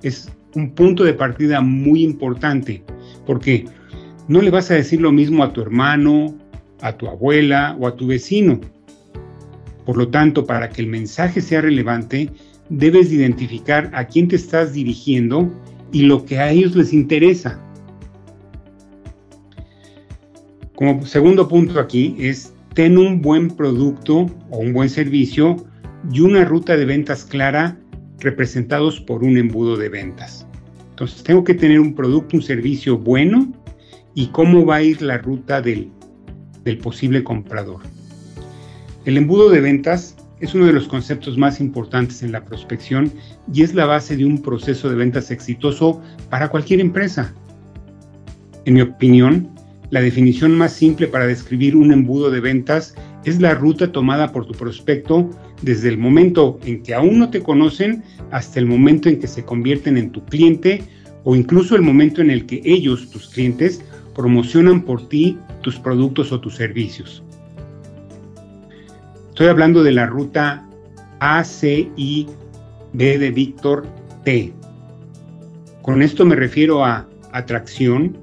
Es 0.04 0.32
un 0.54 0.72
punto 0.72 1.04
de 1.04 1.14
partida 1.14 1.60
muy 1.60 2.04
importante 2.04 2.84
porque 3.26 3.66
no 4.28 4.42
le 4.42 4.52
vas 4.52 4.70
a 4.70 4.76
decir 4.76 5.02
lo 5.02 5.12
mismo 5.12 5.44
a 5.44 5.54
tu 5.54 5.62
hermano, 5.62 6.38
a 6.82 6.94
tu 6.94 7.08
abuela 7.08 7.76
o 7.80 7.88
a 7.88 7.96
tu 7.96 8.08
vecino. 8.08 8.62
Por 9.84 9.98
lo 9.98 10.10
tanto, 10.10 10.46
para 10.46 10.70
que 10.70 10.82
el 10.82 10.88
mensaje 10.88 11.42
sea 11.42 11.62
relevante, 11.62 12.30
debes 12.70 13.12
identificar 13.12 13.90
a 13.94 14.06
quién 14.06 14.28
te 14.28 14.36
estás 14.36 14.74
dirigiendo 14.74 15.52
y 15.92 16.04
lo 16.04 16.26
que 16.26 16.38
a 16.38 16.52
ellos 16.52 16.76
les 16.76 16.94
interesa. 16.94 17.60
Como 20.78 21.04
segundo 21.08 21.48
punto 21.48 21.80
aquí 21.80 22.16
es 22.20 22.54
ten 22.76 23.00
un 23.00 23.20
buen 23.20 23.50
producto 23.50 24.28
o 24.52 24.58
un 24.60 24.74
buen 24.74 24.90
servicio 24.90 25.58
y 26.14 26.20
una 26.20 26.46
ruta 26.46 26.78
de 26.78 26.86
ventas 26.86 27.26
clara 27.26 27.80
representados 28.20 29.02
por 29.02 29.24
un 29.24 29.40
embudo 29.40 29.76
de 29.76 29.90
ventas. 29.90 30.46
Entonces 30.92 31.24
tengo 31.24 31.44
que 31.44 31.56
tener 31.56 31.80
un 31.80 31.96
producto, 31.96 32.38
un 32.38 32.44
servicio 32.44 32.96
bueno 32.96 33.52
y 34.14 34.28
cómo 34.28 34.68
va 34.68 34.76
a 34.76 34.84
ir 34.84 35.02
la 35.02 35.18
ruta 35.18 35.62
del, 35.64 35.90
del 36.64 36.78
posible 36.78 37.24
comprador. 37.24 37.82
El 39.06 39.18
embudo 39.18 39.50
de 39.50 39.62
ventas 39.62 40.16
es 40.42 40.54
uno 40.54 40.68
de 40.68 40.74
los 40.74 40.88
conceptos 40.88 41.40
más 41.40 41.60
importantes 41.60 42.22
en 42.22 42.32
la 42.32 42.46
prospección 42.46 43.12
y 43.52 43.64
es 43.64 43.74
la 43.74 43.88
base 43.88 44.16
de 44.16 44.26
un 44.26 44.44
proceso 44.44 44.92
de 44.92 44.96
ventas 44.96 45.32
exitoso 45.32 46.04
para 46.30 46.50
cualquier 46.50 46.82
empresa. 46.82 47.34
En 48.66 48.76
mi 48.76 48.82
opinión, 48.82 49.57
la 49.90 50.02
definición 50.02 50.58
más 50.58 50.74
simple 50.74 51.08
para 51.08 51.28
describir 51.28 51.76
un 51.76 51.94
embudo 51.94 52.30
de 52.30 52.42
ventas 52.42 52.96
es 53.24 53.40
la 53.40 53.56
ruta 53.56 53.92
tomada 53.92 54.32
por 54.32 54.46
tu 54.46 54.54
prospecto 54.54 55.30
desde 55.62 55.90
el 55.90 55.98
momento 55.98 56.60
en 56.66 56.84
que 56.84 56.94
aún 56.94 57.20
no 57.20 57.30
te 57.30 57.42
conocen 57.42 58.04
hasta 58.32 58.60
el 58.60 58.66
momento 58.66 59.10
en 59.10 59.20
que 59.20 59.28
se 59.28 59.44
convierten 59.44 59.98
en 59.98 60.12
tu 60.12 60.24
cliente 60.26 60.84
o 61.24 61.36
incluso 61.36 61.76
el 61.76 61.82
momento 61.82 62.22
en 62.22 62.32
el 62.32 62.46
que 62.46 62.62
ellos, 62.64 63.10
tus 63.10 63.30
clientes, 63.30 63.82
promocionan 64.16 64.82
por 64.82 65.08
ti 65.08 65.38
tus 65.62 65.78
productos 65.78 66.32
o 66.32 66.40
tus 66.40 66.56
servicios. 66.56 67.24
Estoy 69.30 69.48
hablando 69.48 69.84
de 69.84 69.92
la 69.92 70.06
ruta 70.06 70.68
ACI 71.20 72.28
B 72.94 73.18
de 73.18 73.32
Víctor 73.32 73.86
T. 74.24 74.54
Con 75.82 76.02
esto 76.02 76.26
me 76.26 76.36
refiero 76.36 76.84
a 76.84 77.08
atracción, 77.32 78.18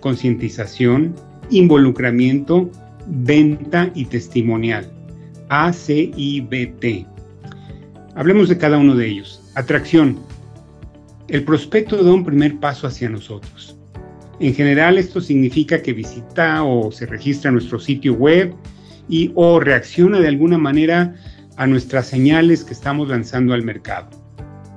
concientización, 0.00 1.14
involucramiento, 1.50 2.70
venta 3.06 3.90
y 3.94 4.06
testimonial. 4.06 4.90
ACIBT. 5.48 7.06
Hablemos 8.14 8.48
de 8.48 8.58
cada 8.58 8.78
uno 8.78 8.94
de 8.94 9.06
ellos. 9.06 9.42
Atracción. 9.54 10.18
El 11.28 11.44
prospecto 11.44 12.02
da 12.02 12.12
un 12.12 12.24
primer 12.24 12.58
paso 12.58 12.86
hacia 12.86 13.08
nosotros. 13.08 13.76
En 14.40 14.54
general 14.54 14.98
esto 14.98 15.20
significa 15.20 15.82
que 15.82 15.92
visita 15.92 16.64
o 16.64 16.90
se 16.90 17.06
registra 17.06 17.48
en 17.48 17.54
nuestro 17.54 17.78
sitio 17.78 18.14
web, 18.14 18.54
y 19.10 19.32
o 19.34 19.60
reacciona 19.60 20.20
de 20.20 20.28
alguna 20.28 20.56
manera 20.56 21.14
a 21.56 21.66
nuestras 21.66 22.06
señales 22.06 22.64
que 22.64 22.72
estamos 22.72 23.08
lanzando 23.08 23.52
al 23.52 23.62
mercado. 23.62 24.08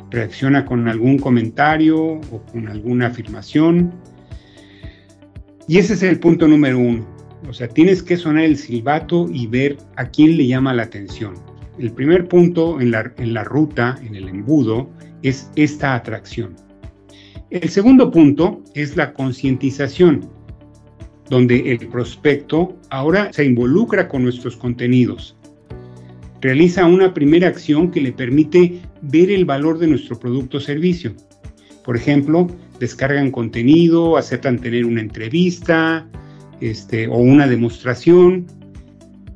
Reacciona 0.09 0.65
con 0.65 0.87
algún 0.89 1.19
comentario 1.19 1.97
o 1.97 2.43
con 2.51 2.67
alguna 2.67 3.07
afirmación. 3.07 3.93
Y 5.67 5.77
ese 5.77 5.93
es 5.93 6.03
el 6.03 6.19
punto 6.19 6.47
número 6.47 6.79
uno. 6.79 7.07
O 7.47 7.53
sea, 7.53 7.67
tienes 7.67 8.01
que 8.01 8.17
sonar 8.17 8.43
el 8.43 8.57
silbato 8.57 9.29
y 9.31 9.47
ver 9.47 9.77
a 9.95 10.09
quién 10.09 10.37
le 10.37 10.47
llama 10.47 10.73
la 10.73 10.83
atención. 10.83 11.35
El 11.77 11.91
primer 11.91 12.27
punto 12.27 12.79
en 12.79 12.91
la, 12.91 13.11
en 13.17 13.33
la 13.33 13.43
ruta, 13.43 13.97
en 14.03 14.15
el 14.15 14.29
embudo, 14.29 14.89
es 15.23 15.49
esta 15.55 15.95
atracción. 15.95 16.55
El 17.49 17.69
segundo 17.69 18.11
punto 18.11 18.63
es 18.73 18.95
la 18.95 19.13
concientización 19.13 20.29
donde 21.29 21.71
el 21.71 21.87
prospecto 21.87 22.77
ahora 22.89 23.31
se 23.31 23.45
involucra 23.45 24.07
con 24.07 24.23
nuestros 24.23 24.57
contenidos. 24.57 25.35
Realiza 26.41 26.85
una 26.85 27.13
primera 27.13 27.47
acción 27.47 27.89
que 27.89 28.01
le 28.01 28.11
permite 28.11 28.81
ver 29.01 29.31
el 29.31 29.45
valor 29.45 29.79
de 29.79 29.87
nuestro 29.87 30.19
producto 30.19 30.57
o 30.57 30.61
servicio. 30.61 31.13
Por 31.85 31.95
ejemplo, 31.95 32.47
descargan 32.79 33.31
contenido, 33.31 34.17
aceptan 34.17 34.59
tener 34.59 34.85
una 34.85 35.01
entrevista 35.01 36.07
este, 36.61 37.07
o 37.07 37.17
una 37.17 37.47
demostración. 37.47 38.45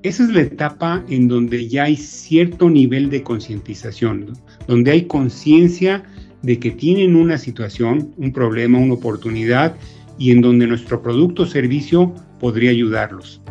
Esa 0.03 0.23
es 0.23 0.29
la 0.29 0.41
etapa 0.41 1.03
en 1.09 1.27
donde 1.27 1.67
ya 1.67 1.83
hay 1.83 1.97
cierto 1.97 2.69
nivel 2.69 3.09
de 3.09 3.23
concientización, 3.23 4.33
donde 4.67 4.91
hay 4.91 5.05
conciencia 5.05 6.03
de 6.43 6.59
que 6.59 6.71
tienen 6.71 7.15
una 7.15 7.37
situación, 7.37 8.13
un 8.17 8.31
problema, 8.31 8.77
una 8.77 8.93
oportunidad 8.93 9.75
y 10.17 10.31
en 10.31 10.41
donde 10.41 10.67
nuestro 10.67 11.01
producto 11.01 11.43
o 11.43 11.45
servicio 11.45 12.13
podría 12.39 12.71
ayudarlos. 12.71 13.41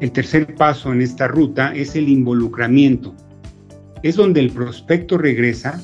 El 0.00 0.12
tercer 0.12 0.54
paso 0.54 0.92
en 0.92 1.02
esta 1.02 1.28
ruta 1.28 1.74
es 1.74 1.94
el 1.94 2.08
involucramiento. 2.08 3.14
Es 4.02 4.16
donde 4.16 4.40
el 4.40 4.50
prospecto 4.50 5.18
regresa, 5.18 5.82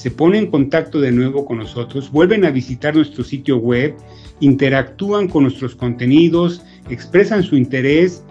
se 0.00 0.10
pone 0.10 0.38
en 0.38 0.46
contacto 0.46 0.98
de 0.98 1.12
nuevo 1.12 1.44
con 1.44 1.58
nosotros, 1.58 2.10
vuelven 2.10 2.46
a 2.46 2.50
visitar 2.50 2.96
nuestro 2.96 3.22
sitio 3.22 3.58
web, 3.58 3.94
interactúan 4.40 5.28
con 5.28 5.42
nuestros 5.42 5.74
contenidos, 5.74 6.64
expresan 6.88 7.42
su 7.42 7.54
interés, 7.54 8.24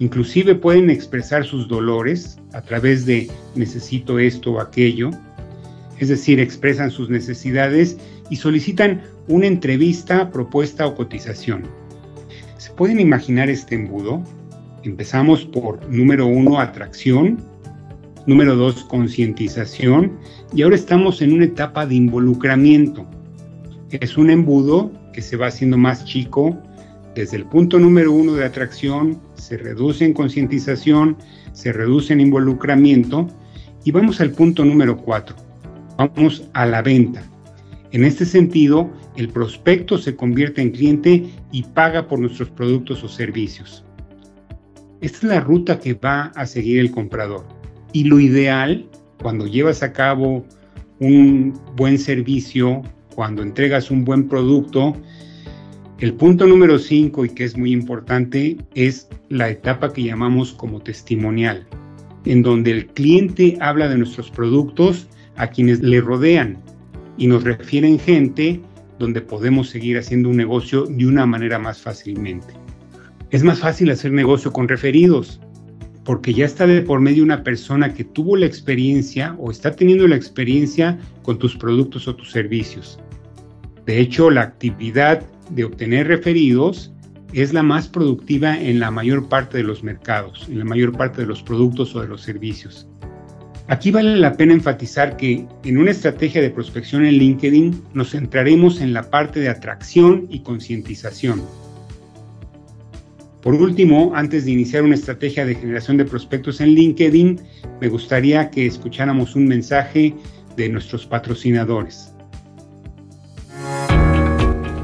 inclusive 0.00 0.56
pueden 0.56 0.90
expresar 0.90 1.44
sus 1.44 1.68
dolores 1.68 2.40
a 2.54 2.62
través 2.62 3.06
de 3.06 3.30
necesito 3.54 4.18
esto 4.18 4.54
o 4.54 4.60
aquello, 4.60 5.12
es 6.00 6.08
decir, 6.08 6.40
expresan 6.40 6.90
sus 6.90 7.08
necesidades 7.08 7.98
y 8.28 8.34
solicitan 8.34 9.02
una 9.28 9.46
entrevista, 9.46 10.28
propuesta 10.28 10.88
o 10.88 10.96
cotización. 10.96 11.62
¿Se 12.58 12.72
pueden 12.72 12.98
imaginar 12.98 13.48
este 13.48 13.76
embudo? 13.76 14.24
Empezamos 14.82 15.44
por 15.44 15.88
número 15.88 16.26
uno, 16.26 16.58
atracción, 16.58 17.38
número 18.26 18.56
dos, 18.56 18.82
concientización 18.84 20.18
y 20.54 20.62
ahora 20.62 20.76
estamos 20.76 21.22
en 21.22 21.32
una 21.32 21.44
etapa 21.46 21.86
de 21.86 21.94
involucramiento. 21.94 23.06
Es 23.90 24.16
un 24.16 24.30
embudo 24.30 24.92
que 25.12 25.22
se 25.22 25.36
va 25.36 25.46
haciendo 25.46 25.78
más 25.78 26.04
chico. 26.04 26.58
Desde 27.14 27.36
el 27.36 27.44
punto 27.46 27.78
número 27.78 28.12
uno 28.12 28.34
de 28.34 28.44
atracción 28.44 29.18
se 29.34 29.56
reduce 29.56 30.04
en 30.04 30.12
concientización, 30.12 31.16
se 31.52 31.72
reduce 31.72 32.12
en 32.12 32.20
involucramiento 32.20 33.28
y 33.84 33.90
vamos 33.90 34.20
al 34.20 34.30
punto 34.30 34.64
número 34.64 34.96
cuatro. 34.96 35.36
Vamos 35.96 36.48
a 36.52 36.66
la 36.66 36.82
venta. 36.82 37.22
En 37.92 38.04
este 38.04 38.24
sentido, 38.24 38.90
el 39.16 39.28
prospecto 39.28 39.98
se 39.98 40.16
convierte 40.16 40.62
en 40.62 40.70
cliente 40.70 41.30
y 41.50 41.62
paga 41.62 42.08
por 42.08 42.18
nuestros 42.18 42.48
productos 42.48 43.04
o 43.04 43.08
servicios. 43.08 43.84
Esta 45.02 45.18
es 45.18 45.24
la 45.24 45.40
ruta 45.40 45.78
que 45.78 45.94
va 45.94 46.32
a 46.34 46.46
seguir 46.46 46.78
el 46.78 46.90
comprador. 46.90 47.44
Y 47.92 48.04
lo 48.04 48.20
ideal, 48.20 48.88
cuando 49.22 49.46
llevas 49.46 49.82
a 49.82 49.92
cabo 49.92 50.44
un 50.98 51.58
buen 51.76 51.98
servicio, 51.98 52.82
cuando 53.14 53.42
entregas 53.42 53.90
un 53.90 54.04
buen 54.04 54.28
producto, 54.28 54.96
el 55.98 56.14
punto 56.14 56.46
número 56.46 56.78
5 56.78 57.24
y 57.24 57.28
que 57.28 57.44
es 57.44 57.56
muy 57.56 57.72
importante 57.72 58.56
es 58.74 59.08
la 59.28 59.50
etapa 59.50 59.92
que 59.92 60.02
llamamos 60.02 60.52
como 60.52 60.80
testimonial, 60.80 61.66
en 62.24 62.42
donde 62.42 62.72
el 62.72 62.86
cliente 62.86 63.56
habla 63.60 63.88
de 63.88 63.98
nuestros 63.98 64.30
productos 64.30 65.08
a 65.36 65.46
quienes 65.46 65.80
le 65.80 66.00
rodean 66.00 66.58
y 67.16 67.28
nos 67.28 67.44
refieren 67.44 67.98
gente 67.98 68.60
donde 68.98 69.20
podemos 69.20 69.70
seguir 69.70 69.98
haciendo 69.98 70.28
un 70.28 70.36
negocio 70.36 70.86
de 70.86 71.06
una 71.06 71.26
manera 71.26 71.58
más 71.58 71.80
fácilmente. 71.80 72.54
Es 73.30 73.42
más 73.42 73.60
fácil 73.60 73.90
hacer 73.90 74.12
negocio 74.12 74.52
con 74.52 74.68
referidos, 74.68 75.40
porque 76.04 76.34
ya 76.34 76.44
está 76.44 76.66
de 76.66 76.82
por 76.82 77.00
medio 77.00 77.22
una 77.22 77.44
persona 77.44 77.94
que 77.94 78.04
tuvo 78.04 78.36
la 78.36 78.46
experiencia 78.46 79.36
o 79.38 79.50
está 79.50 79.72
teniendo 79.72 80.08
la 80.08 80.16
experiencia 80.16 80.98
con 81.22 81.38
tus 81.38 81.56
productos 81.56 82.08
o 82.08 82.16
tus 82.16 82.30
servicios. 82.30 82.98
De 83.86 84.00
hecho, 84.00 84.30
la 84.30 84.42
actividad 84.42 85.22
de 85.50 85.64
obtener 85.64 86.08
referidos 86.08 86.92
es 87.32 87.52
la 87.52 87.62
más 87.62 87.88
productiva 87.88 88.60
en 88.60 88.78
la 88.80 88.90
mayor 88.90 89.28
parte 89.28 89.58
de 89.58 89.64
los 89.64 89.82
mercados, 89.82 90.46
en 90.48 90.58
la 90.58 90.64
mayor 90.64 90.92
parte 90.96 91.22
de 91.22 91.26
los 91.26 91.42
productos 91.42 91.94
o 91.94 92.00
de 92.00 92.08
los 92.08 92.22
servicios. 92.22 92.86
Aquí 93.68 93.90
vale 93.90 94.16
la 94.16 94.34
pena 94.34 94.52
enfatizar 94.52 95.16
que 95.16 95.46
en 95.64 95.78
una 95.78 95.92
estrategia 95.92 96.42
de 96.42 96.50
prospección 96.50 97.06
en 97.06 97.14
LinkedIn 97.14 97.82
nos 97.94 98.10
centraremos 98.10 98.80
en 98.80 98.92
la 98.92 99.08
parte 99.08 99.40
de 99.40 99.48
atracción 99.48 100.26
y 100.28 100.40
concientización. 100.40 101.42
Por 103.42 103.54
último, 103.54 104.12
antes 104.14 104.44
de 104.44 104.52
iniciar 104.52 104.84
una 104.84 104.94
estrategia 104.94 105.44
de 105.44 105.56
generación 105.56 105.96
de 105.96 106.04
prospectos 106.04 106.60
en 106.60 106.76
LinkedIn, 106.76 107.40
me 107.80 107.88
gustaría 107.88 108.48
que 108.50 108.66
escucháramos 108.66 109.34
un 109.34 109.48
mensaje 109.48 110.14
de 110.56 110.68
nuestros 110.68 111.06
patrocinadores. 111.06 112.11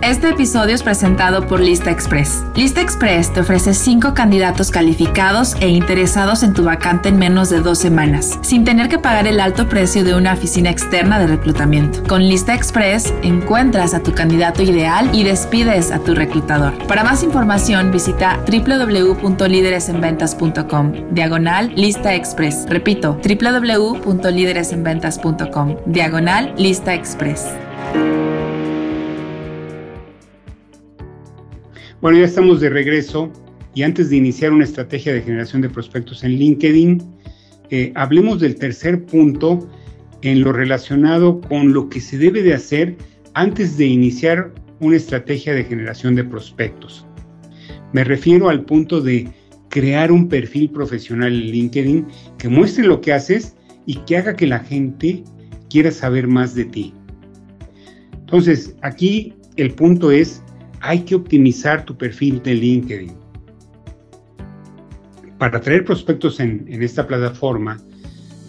Este 0.01 0.29
episodio 0.29 0.77
es 0.77 0.85
presentado 0.85 1.49
por 1.49 1.59
Lista 1.61 1.91
Express. 1.91 2.45
Lista 2.55 2.81
Express 2.81 3.33
te 3.33 3.41
ofrece 3.41 3.75
5 3.75 4.15
candidatos 4.15 4.71
calificados 4.71 5.57
e 5.61 5.67
interesados 5.69 6.45
en 6.45 6.55
tu 6.55 6.63
vacante 6.63 7.09
en 7.09 7.19
menos 7.19 7.51
de 7.51 7.59
dos 7.61 7.81
semanas, 7.81 8.39
sin 8.43 8.65
tener 8.65 8.89
que 8.89 9.01
pagar 9.01 9.27
el 9.27 9.41
alto 9.41 9.69
precio 9.69 10.05
de 10.05 10.15
una 10.15 10.35
oficina 10.35 10.71
externa 10.71 11.19
de 11.19 11.27
reclutamiento. 11.27 12.05
Con 12.05 12.23
Lista 12.23 12.55
Express 12.55 13.13
encuentras 13.23 13.93
a 13.93 14.01
tu 14.01 14.15
candidato 14.15 14.63
ideal 14.63 15.11
y 15.13 15.25
despides 15.25 15.91
a 15.91 15.99
tu 15.99 16.15
reclutador. 16.15 16.79
Para 16.87 17.03
más 17.03 17.25
información 17.25 17.91
visita 17.91 18.39
www.lideresenventas.com 18.47 20.93
diagonal 21.11 21.73
Lista 21.75 22.15
Express. 22.15 22.67
Repito, 22.69 23.19
www.lideresenventas.com 23.21 25.77
diagonal 25.87 26.55
Lista 26.57 26.95
Express. 26.95 27.49
Bueno, 32.01 32.19
ya 32.19 32.27
estamos 32.27 32.61
de 32.61 32.71
regreso 32.71 33.33
y 33.75 33.83
antes 33.83 34.09
de 34.09 34.17
iniciar 34.17 34.53
una 34.53 34.63
estrategia 34.63 35.13
de 35.13 35.21
generación 35.21 35.63
de 35.63 35.69
prospectos 35.69 36.23
en 36.23 36.39
LinkedIn, 36.39 37.03
eh, 37.71 37.91
hablemos 37.97 38.39
del 38.39 38.55
tercer 38.55 39.05
punto 39.05 39.69
en 40.23 40.43
lo 40.43 40.53
relacionado 40.53 41.41
con 41.41 41.73
lo 41.73 41.89
que 41.89 42.01
se 42.01 42.17
debe 42.17 42.45
de 42.45 42.55
hacer 42.55 42.97
antes 43.35 43.77
de 43.77 43.87
iniciar 43.87 44.53
una 44.79 44.97
estrategia 44.97 45.55
de 45.55 45.65
generación 45.65 46.15
de 46.15 46.23
prospectos. 46.23 47.05
Me 47.93 48.05
refiero 48.05 48.49
al 48.49 48.65
punto 48.65 49.01
de 49.01 49.29
crear 49.69 50.13
un 50.13 50.29
perfil 50.29 50.71
profesional 50.71 51.33
en 51.33 51.51
LinkedIn 51.51 52.07
que 52.39 52.49
muestre 52.49 52.87
lo 52.87 53.01
que 53.01 53.13
haces 53.13 53.57
y 53.87 53.97
que 54.07 54.19
haga 54.19 54.37
que 54.37 54.47
la 54.47 54.61
gente 54.61 55.25
quiera 55.69 55.91
saber 55.91 56.29
más 56.29 56.55
de 56.55 56.65
ti. 56.65 56.95
Entonces, 58.21 58.77
aquí 58.83 59.35
el 59.57 59.73
punto 59.75 60.13
es 60.13 60.45
hay 60.81 61.01
que 61.01 61.15
optimizar 61.15 61.85
tu 61.85 61.97
perfil 61.97 62.43
de 62.43 62.55
LinkedIn. 62.55 63.13
Para 65.39 65.59
atraer 65.59 65.85
prospectos 65.85 66.41
en, 66.41 66.67
esta 66.83 67.07
plataforma, 67.07 67.79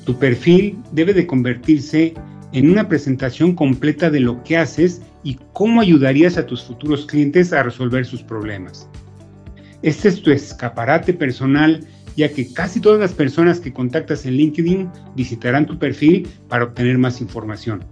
tu 0.05 0.17
perfil 0.17 0.77
debe 0.91 1.13
de 1.13 1.27
convertirse 1.27 2.13
en 2.51 2.71
una 2.71 2.88
presentación 2.88 3.53
completa 3.53 4.09
de 4.09 4.19
lo 4.19 4.43
que 4.43 4.57
haces 4.57 5.01
y 5.24 5.38
cómo 5.53 5.81
ayudarías 5.81 6.38
a 6.38 6.45
tus 6.45 6.63
futuros 6.63 7.05
clientes 7.05 7.53
a 7.53 7.62
resolver 7.62 8.05
sus 8.05 8.24
problemas. 8.24 8.89
Este 9.83 10.09
es 10.09 10.21
tu 10.21 10.31
escaparate 10.31 11.13
personal, 11.13 11.86
ya 12.17 12.27
que 12.29 12.51
casi 12.51 12.79
todas 12.79 13.00
las 13.00 13.13
personas 13.13 13.59
que 13.59 13.71
contactas 13.71 14.25
en 14.25 14.33
LinkedIn 14.33 14.89
visitarán 15.15 15.67
tu 15.67 15.77
perfil 15.77 16.27
para 16.48 16.65
obtener 16.65 16.98
más 16.98 17.21
información. 17.21 17.86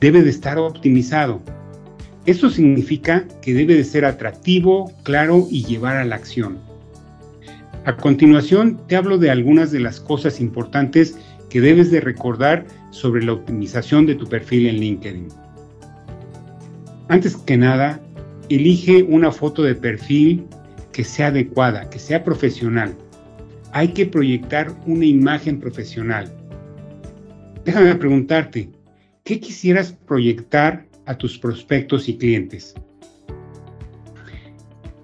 Debe 0.00 0.22
de 0.22 0.30
estar 0.30 0.58
optimizado 0.58 1.42
esto 2.24 2.50
significa 2.50 3.26
que 3.40 3.52
debe 3.52 3.74
de 3.74 3.84
ser 3.84 4.04
atractivo, 4.04 4.92
claro 5.02 5.48
y 5.50 5.64
llevar 5.64 5.96
a 5.96 6.04
la 6.04 6.16
acción. 6.16 6.58
A 7.84 7.96
continuación 7.96 8.80
te 8.86 8.94
hablo 8.94 9.18
de 9.18 9.30
algunas 9.30 9.72
de 9.72 9.80
las 9.80 9.98
cosas 9.98 10.40
importantes 10.40 11.18
que 11.50 11.60
debes 11.60 11.90
de 11.90 12.00
recordar 12.00 12.64
sobre 12.90 13.24
la 13.24 13.32
optimización 13.32 14.06
de 14.06 14.14
tu 14.14 14.28
perfil 14.28 14.68
en 14.68 14.76
LinkedIn. 14.76 15.28
Antes 17.08 17.36
que 17.36 17.56
nada, 17.56 18.00
elige 18.48 19.02
una 19.02 19.32
foto 19.32 19.64
de 19.64 19.74
perfil 19.74 20.46
que 20.92 21.02
sea 21.02 21.28
adecuada, 21.28 21.90
que 21.90 21.98
sea 21.98 22.22
profesional. 22.22 22.94
Hay 23.72 23.88
que 23.88 24.06
proyectar 24.06 24.72
una 24.86 25.06
imagen 25.06 25.58
profesional. 25.58 26.32
Déjame 27.64 27.96
preguntarte, 27.96 28.70
¿qué 29.24 29.40
quisieras 29.40 29.92
proyectar 30.06 30.86
a 31.06 31.16
tus 31.16 31.38
prospectos 31.38 32.08
y 32.08 32.16
clientes. 32.16 32.74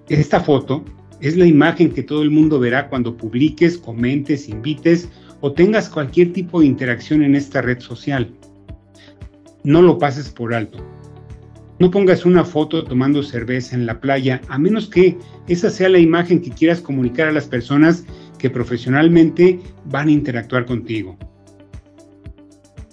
Esta 0.07 0.39
foto 0.39 0.83
es 1.21 1.37
la 1.37 1.45
imagen 1.45 1.91
que 1.91 2.03
todo 2.03 2.23
el 2.23 2.31
mundo 2.31 2.59
verá 2.59 2.89
cuando 2.89 3.15
publiques, 3.15 3.77
comentes, 3.77 4.49
invites 4.49 5.09
o 5.41 5.51
tengas 5.51 5.89
cualquier 5.89 6.33
tipo 6.33 6.61
de 6.61 6.67
interacción 6.67 7.23
en 7.23 7.35
esta 7.35 7.61
red 7.61 7.79
social. 7.79 8.33
No 9.63 9.81
lo 9.81 9.97
pases 9.97 10.29
por 10.29 10.53
alto. 10.53 10.79
No 11.79 11.91
pongas 11.91 12.25
una 12.25 12.43
foto 12.43 12.83
tomando 12.83 13.23
cerveza 13.23 13.75
en 13.75 13.85
la 13.85 14.01
playa, 14.01 14.41
a 14.49 14.57
menos 14.57 14.89
que 14.89 15.17
esa 15.47 15.69
sea 15.69 15.89
la 15.89 15.99
imagen 15.99 16.41
que 16.41 16.49
quieras 16.49 16.81
comunicar 16.81 17.27
a 17.27 17.31
las 17.31 17.47
personas 17.47 18.05
que 18.37 18.49
profesionalmente 18.49 19.59
van 19.85 20.07
a 20.09 20.11
interactuar 20.11 20.65
contigo. 20.65 21.17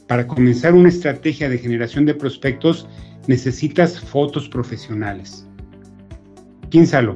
Para 0.07 0.27
comenzar 0.27 0.75
una 0.75 0.89
estrategia 0.89 1.49
de 1.49 1.59
generación 1.59 2.07
de 2.07 2.15
prospectos, 2.15 2.87
necesitas 3.27 3.99
fotos 3.99 4.49
profesionales. 4.49 5.47
Piénsalo, 6.71 7.15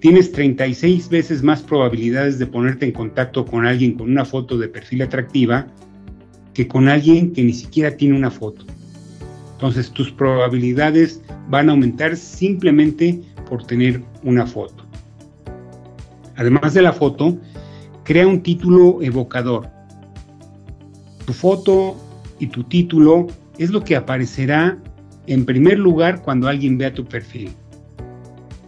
tienes 0.00 0.30
36 0.32 1.08
veces 1.08 1.42
más 1.42 1.62
probabilidades 1.62 2.38
de 2.38 2.46
ponerte 2.46 2.86
en 2.86 2.92
contacto 2.92 3.46
con 3.46 3.66
alguien 3.66 3.94
con 3.94 4.10
una 4.10 4.24
foto 4.24 4.58
de 4.58 4.68
perfil 4.68 5.02
atractiva 5.02 5.66
que 6.52 6.68
con 6.68 6.88
alguien 6.88 7.32
que 7.32 7.42
ni 7.42 7.54
siquiera 7.54 7.96
tiene 7.96 8.16
una 8.16 8.30
foto. 8.30 8.66
Entonces 9.52 9.90
tus 9.90 10.10
probabilidades 10.10 11.22
van 11.48 11.68
a 11.68 11.72
aumentar 11.72 12.16
simplemente 12.16 13.20
por 13.48 13.64
tener 13.66 14.02
una 14.22 14.46
foto. 14.46 14.84
Además 16.36 16.74
de 16.74 16.82
la 16.82 16.92
foto, 16.92 17.38
crea 18.04 18.26
un 18.26 18.42
título 18.42 19.02
evocador. 19.02 19.68
Tu 21.26 21.32
foto 21.32 21.96
y 22.40 22.48
tu 22.48 22.64
título 22.64 23.28
es 23.58 23.70
lo 23.70 23.84
que 23.84 23.94
aparecerá 23.94 24.76
en 25.26 25.44
primer 25.44 25.78
lugar 25.78 26.22
cuando 26.22 26.48
alguien 26.48 26.76
vea 26.76 26.92
tu 26.92 27.04
perfil. 27.04 27.50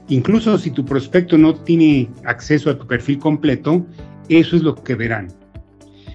Incluso 0.09 0.59
si 0.59 0.71
tu 0.71 0.85
prospecto 0.85 1.39
no 1.39 1.55
tiene 1.55 2.09
acceso 2.25 2.71
a 2.71 2.79
tu 2.79 2.87
perfil 2.87 3.19
completo, 3.19 3.85
eso 4.29 4.57
es 4.57 4.63
lo 4.63 4.75
que 4.75 4.95
verán. 4.95 5.29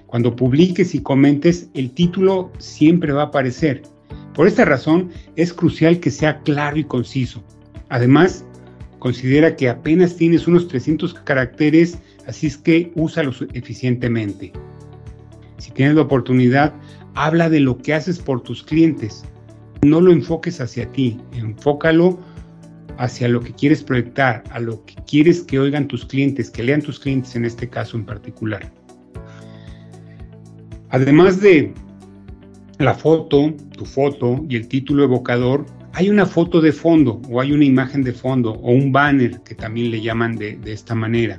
Cuando 0.06 0.34
publiques 0.34 0.94
y 0.94 1.02
comentes, 1.02 1.68
el 1.74 1.90
título 1.90 2.50
siempre 2.58 3.12
va 3.12 3.22
a 3.22 3.26
aparecer. 3.26 3.82
Por 4.34 4.46
esta 4.46 4.64
razón, 4.64 5.10
es 5.36 5.52
crucial 5.52 6.00
que 6.00 6.10
sea 6.10 6.38
claro 6.40 6.78
y 6.78 6.84
conciso. 6.84 7.42
Además, 7.88 8.44
considera 9.00 9.56
que 9.56 9.68
apenas 9.68 10.16
tienes 10.16 10.46
unos 10.46 10.68
300 10.68 11.14
caracteres, 11.14 11.98
así 12.26 12.46
es 12.46 12.56
que 12.56 12.92
úsalos 12.94 13.44
eficientemente. 13.52 14.52
Si 15.58 15.72
tienes 15.72 15.96
la 15.96 16.02
oportunidad, 16.02 16.72
habla 17.24 17.50
de 17.50 17.60
lo 17.60 17.78
que 17.78 17.94
haces 17.94 18.18
por 18.18 18.42
tus 18.42 18.62
clientes. 18.62 19.24
No 19.82 20.00
lo 20.00 20.12
enfoques 20.12 20.60
hacia 20.60 20.90
ti, 20.92 21.18
enfócalo 21.32 22.18
hacia 22.98 23.28
lo 23.28 23.40
que 23.40 23.52
quieres 23.52 23.82
proyectar, 23.82 24.42
a 24.50 24.58
lo 24.58 24.84
que 24.84 24.94
quieres 25.06 25.42
que 25.42 25.58
oigan 25.58 25.86
tus 25.86 26.04
clientes, 26.04 26.50
que 26.50 26.62
lean 26.62 26.82
tus 26.82 26.98
clientes 26.98 27.34
en 27.36 27.44
este 27.44 27.68
caso 27.68 27.96
en 27.96 28.04
particular. 28.04 28.72
Además 30.90 31.40
de 31.40 31.74
la 32.78 32.94
foto, 32.94 33.52
tu 33.76 33.84
foto 33.84 34.44
y 34.48 34.56
el 34.56 34.68
título 34.68 35.04
evocador, 35.04 35.66
hay 35.92 36.10
una 36.10 36.26
foto 36.26 36.60
de 36.60 36.72
fondo 36.72 37.20
o 37.28 37.40
hay 37.40 37.52
una 37.52 37.64
imagen 37.64 38.02
de 38.04 38.12
fondo 38.12 38.52
o 38.52 38.70
un 38.72 38.92
banner 38.92 39.40
que 39.42 39.54
también 39.54 39.90
le 39.90 40.00
llaman 40.00 40.36
de, 40.36 40.58
esta 40.64 40.94
manera. 40.94 41.38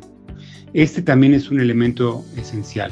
Este 0.74 1.02
también 1.02 1.34
es 1.34 1.50
un 1.50 1.60
elemento 1.60 2.24
esencial. 2.38 2.92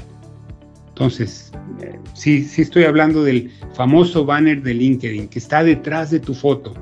Entonces, 0.97 1.51
eh, 1.83 1.99
sí, 2.15 2.43
sí 2.43 2.63
estoy 2.63 2.85
hablando 2.85 3.23
del 3.23 3.51
famoso 3.75 4.25
banner 4.25 4.63
de 4.63 4.73
LinkedIn 4.73 5.27
que 5.27 5.37
está 5.37 5.63
detrás 5.63 6.09
de 6.09 6.19
tu 6.19 6.33
foto. 6.33 6.73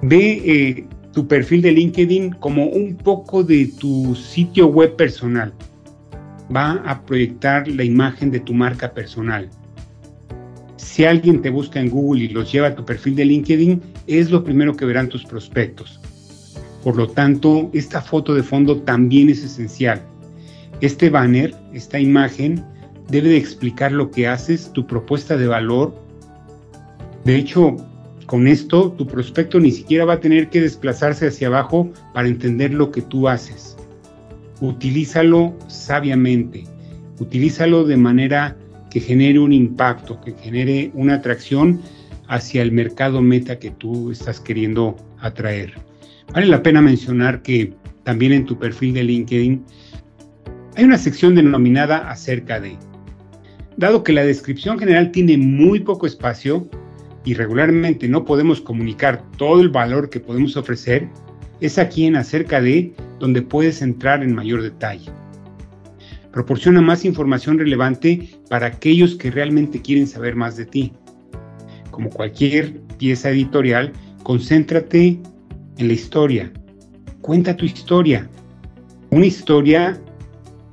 Ve 0.00 0.40
eh, 0.42 0.88
tu 1.12 1.28
perfil 1.28 1.60
de 1.60 1.72
LinkedIn 1.72 2.30
como 2.40 2.64
un 2.64 2.96
poco 2.96 3.44
de 3.44 3.70
tu 3.78 4.14
sitio 4.14 4.68
web 4.68 4.96
personal. 4.96 5.52
Va 6.54 6.82
a 6.86 7.04
proyectar 7.04 7.68
la 7.68 7.84
imagen 7.84 8.30
de 8.30 8.40
tu 8.40 8.54
marca 8.54 8.94
personal. 8.94 9.50
Si 10.76 11.04
alguien 11.04 11.42
te 11.42 11.50
busca 11.50 11.80
en 11.80 11.90
Google 11.90 12.24
y 12.24 12.28
los 12.28 12.50
lleva 12.50 12.68
a 12.68 12.74
tu 12.74 12.86
perfil 12.86 13.16
de 13.16 13.26
LinkedIn, 13.26 13.82
es 14.06 14.30
lo 14.30 14.42
primero 14.42 14.74
que 14.74 14.86
verán 14.86 15.10
tus 15.10 15.26
prospectos. 15.26 16.00
Por 16.82 16.96
lo 16.96 17.06
tanto, 17.06 17.68
esta 17.74 18.00
foto 18.00 18.34
de 18.34 18.42
fondo 18.42 18.80
también 18.80 19.28
es 19.28 19.44
esencial. 19.44 20.00
Este 20.80 21.10
banner, 21.10 21.54
esta 21.74 22.00
imagen, 22.00 22.64
debe 23.08 23.30
de 23.30 23.36
explicar 23.36 23.92
lo 23.92 24.10
que 24.10 24.26
haces, 24.26 24.72
tu 24.72 24.86
propuesta 24.86 25.36
de 25.36 25.46
valor. 25.46 25.94
De 27.24 27.36
hecho, 27.36 27.76
Con 28.26 28.48
esto, 28.48 28.90
tu 28.92 29.06
prospecto 29.06 29.60
ni 29.60 29.70
siquiera 29.70 30.04
va 30.04 30.14
a 30.14 30.20
tener 30.20 30.48
que 30.48 30.60
desplazarse 30.60 31.26
hacia 31.26 31.48
abajo 31.48 31.92
para 32.14 32.28
entender 32.28 32.72
lo 32.72 32.90
que 32.90 33.02
tú 33.02 33.28
haces. 33.28 33.76
Utilízalo 34.60 35.54
sabiamente, 35.68 36.64
utilízalo 37.18 37.84
de 37.84 37.96
manera 37.96 38.56
que 38.90 39.00
genere 39.00 39.38
un 39.38 39.52
impacto, 39.52 40.20
que 40.22 40.32
genere 40.32 40.90
una 40.94 41.16
atracción 41.16 41.82
hacia 42.28 42.62
el 42.62 42.72
mercado 42.72 43.20
meta 43.20 43.58
que 43.58 43.70
tú 43.72 44.10
estás 44.10 44.40
queriendo 44.40 44.96
atraer. 45.18 45.74
Vale 46.32 46.46
la 46.46 46.62
pena 46.62 46.80
mencionar 46.80 47.42
que 47.42 47.74
también 48.04 48.32
en 48.32 48.46
tu 48.46 48.58
perfil 48.58 48.94
de 48.94 49.04
LinkedIn 49.04 49.64
hay 50.76 50.84
una 50.84 50.96
sección 50.96 51.34
denominada 51.34 52.10
acerca 52.10 52.58
de. 52.58 52.76
Dado 53.76 54.04
que 54.04 54.12
la 54.12 54.24
descripción 54.24 54.78
general 54.78 55.10
tiene 55.10 55.36
muy 55.36 55.80
poco 55.80 56.06
espacio, 56.06 56.68
y 57.24 57.34
regularmente 57.34 58.06
no 58.06 58.24
podemos 58.24 58.60
comunicar 58.60 59.22
todo 59.36 59.60
el 59.60 59.70
valor 59.70 60.10
que 60.10 60.20
podemos 60.20 60.56
ofrecer, 60.56 61.08
es 61.60 61.78
aquí 61.78 62.06
en 62.06 62.16
acerca 62.16 62.60
de 62.60 62.92
donde 63.18 63.42
puedes 63.42 63.80
entrar 63.80 64.22
en 64.22 64.34
mayor 64.34 64.62
detalle. 64.62 65.10
Proporciona 66.32 66.82
más 66.82 67.04
información 67.04 67.58
relevante 67.58 68.28
para 68.50 68.66
aquellos 68.66 69.14
que 69.14 69.30
realmente 69.30 69.80
quieren 69.80 70.06
saber 70.06 70.36
más 70.36 70.56
de 70.56 70.66
ti. 70.66 70.92
Como 71.90 72.10
cualquier 72.10 72.80
pieza 72.98 73.30
editorial, 73.30 73.92
concéntrate 74.22 75.20
en 75.78 75.88
la 75.88 75.94
historia. 75.94 76.52
Cuenta 77.20 77.56
tu 77.56 77.64
historia. 77.64 78.28
Una 79.10 79.26
historia 79.26 79.98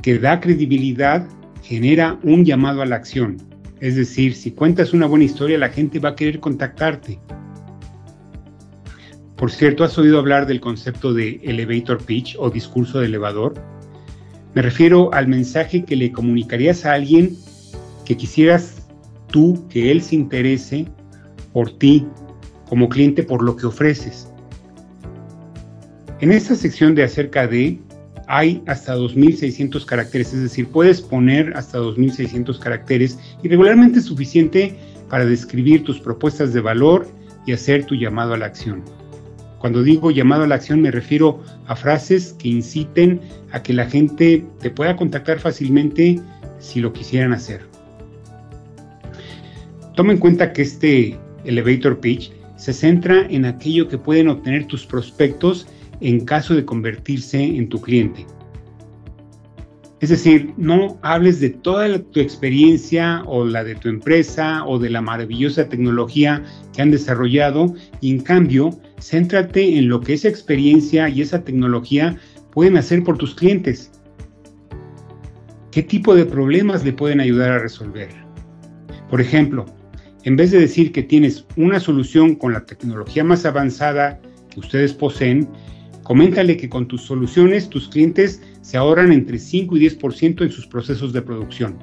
que 0.02 0.18
da 0.18 0.40
credibilidad 0.40 1.28
genera 1.72 2.20
un 2.24 2.44
llamado 2.44 2.82
a 2.82 2.86
la 2.86 2.98
acción 2.98 3.38
es 3.82 3.96
decir, 3.96 4.36
si 4.36 4.52
cuentas 4.52 4.94
una 4.94 5.08
buena 5.08 5.26
historia, 5.26 5.58
la 5.58 5.70
gente 5.70 5.98
va 5.98 6.10
a 6.10 6.16
querer 6.16 6.40
contactarte. 6.40 7.20
Por 9.36 9.52
cierto, 9.52 9.84
¿has 9.84 9.98
oído 9.98 10.20
hablar 10.20 10.46
del 10.46 10.62
concepto 10.62 11.16
de 11.16 11.42
elevator 11.44 11.98
pitch 11.98 12.36
o 12.38 12.52
discurso 12.52 13.00
de 13.00 13.08
elevador? 13.08 13.56
Me 14.54 14.62
refiero 14.62 15.12
al 15.16 15.28
mensaje 15.28 15.84
que 15.84 15.96
le 15.96 16.12
comunicarías 16.12 16.86
a 16.86 16.94
alguien 16.94 17.36
que 18.06 18.16
quisieras 18.16 18.88
tú 19.32 19.68
que 19.68 19.90
él 19.90 20.04
se 20.04 20.14
interese 20.14 20.86
por 21.52 21.76
ti 21.80 22.06
como 22.70 22.88
cliente 22.88 23.24
por 23.24 23.44
lo 23.44 23.56
que 23.56 23.66
ofreces. 23.66 24.32
En 26.20 26.32
esta 26.32 26.54
sección 26.54 26.94
de 26.94 27.04
acerca 27.04 27.48
de 27.48 27.80
hay 28.34 28.64
hasta 28.66 28.96
2.600 28.96 29.84
caracteres, 29.84 30.34
es 30.34 30.42
decir, 30.42 30.66
puedes 30.70 31.02
poner 31.02 31.52
hasta 31.58 31.80
2.600 31.80 32.60
caracteres 32.60 33.20
y 33.44 33.50
regularmente 33.50 34.00
es 34.00 34.06
suficiente 34.06 34.74
para 35.10 35.26
describir 35.26 35.84
tus 35.84 36.00
propuestas 36.00 36.54
de 36.54 36.62
valor 36.62 37.06
y 37.46 37.52
hacer 37.52 37.84
tu 37.84 37.96
llamado 37.96 38.34
a 38.34 38.38
la 38.38 38.46
acción. 38.46 38.84
Cuando 39.60 39.84
digo 39.84 40.12
llamado 40.12 40.44
a 40.44 40.48
la 40.48 40.56
acción 40.56 40.82
me 40.82 40.92
refiero 40.92 41.44
a 41.68 41.76
frases 41.76 42.34
que 42.40 42.48
inciten 42.48 43.20
a 43.52 43.62
que 43.62 43.74
la 43.74 43.90
gente 43.90 44.46
te 44.62 44.70
pueda 44.70 44.96
contactar 44.96 45.38
fácilmente 45.42 46.18
si 46.58 46.80
lo 46.80 46.94
quisieran 46.94 47.34
hacer. 47.34 47.66
Toma 49.94 50.14
en 50.14 50.20
cuenta 50.20 50.54
que 50.54 50.62
este 50.62 51.20
elevator 51.44 52.00
pitch 52.00 52.32
se 52.56 52.72
centra 52.72 53.28
en 53.30 53.44
aquello 53.44 53.90
que 53.90 53.98
pueden 53.98 54.30
obtener 54.30 54.68
tus 54.68 54.86
prospectos 54.86 55.68
en 56.02 56.26
caso 56.26 56.56
de 56.56 56.66
convertirse 56.66 57.42
en 57.42 57.70
tu 57.70 57.80
cliente. 57.80 58.26
Es 60.02 60.10
decir, 60.10 60.52
no 60.58 60.98
hables 61.04 61.40
de 61.40 61.52
toda 61.52 62.00
tu 62.00 62.20
experiencia 62.20 63.22
o 63.28 63.46
la 63.46 63.64
de 63.64 63.76
tu 63.76 63.88
empresa 63.88 64.66
o 64.66 64.80
de 64.80 64.90
la 64.90 65.00
maravillosa 65.00 65.70
tecnología 65.70 66.44
que 66.74 66.82
han 66.82 66.90
desarrollado 66.90 67.76
y 68.02 68.10
en 68.10 68.22
cambio, 68.22 68.72
céntrate 69.00 69.78
en 69.78 69.90
lo 69.90 70.02
que 70.02 70.14
esa 70.14 70.28
experiencia 70.28 71.08
y 71.08 71.22
esa 71.22 71.44
tecnología 71.44 72.18
pueden 72.52 72.78
hacer 72.78 73.04
por 73.04 73.20
tus 73.20 73.36
clientes. 73.36 73.92
¿Qué 75.70 75.84
tipo 75.84 76.16
de 76.16 76.26
problemas 76.26 76.84
le 76.84 76.94
pueden 76.94 77.20
ayudar 77.20 77.52
a 77.52 77.60
resolver? 77.60 78.10
Por 79.12 79.22
ejemplo, 79.22 79.68
en 80.24 80.36
vez 80.36 80.50
de 80.50 80.60
decir 80.60 80.92
que 80.92 81.04
tienes 81.04 81.46
una 81.58 81.80
solución 81.80 82.36
con 82.36 82.54
la 82.54 82.66
tecnología 82.66 83.24
más 83.24 83.46
avanzada 83.46 84.20
que 84.50 84.60
ustedes 84.60 84.94
poseen, 84.94 85.48
Coméntale 86.04 86.58
que 86.58 86.70
con 86.70 86.88
tus 86.88 87.02
soluciones 87.04 87.70
tus 87.70 87.88
clientes 87.88 88.42
se 88.62 88.78
ahorran 88.78 89.12
entre 89.12 89.38
5 89.38 89.78
y 89.78 89.88
10% 89.88 90.42
en 90.44 90.52
sus 90.52 90.68
procesos 90.68 91.14
de 91.14 91.22
producción 91.22 91.78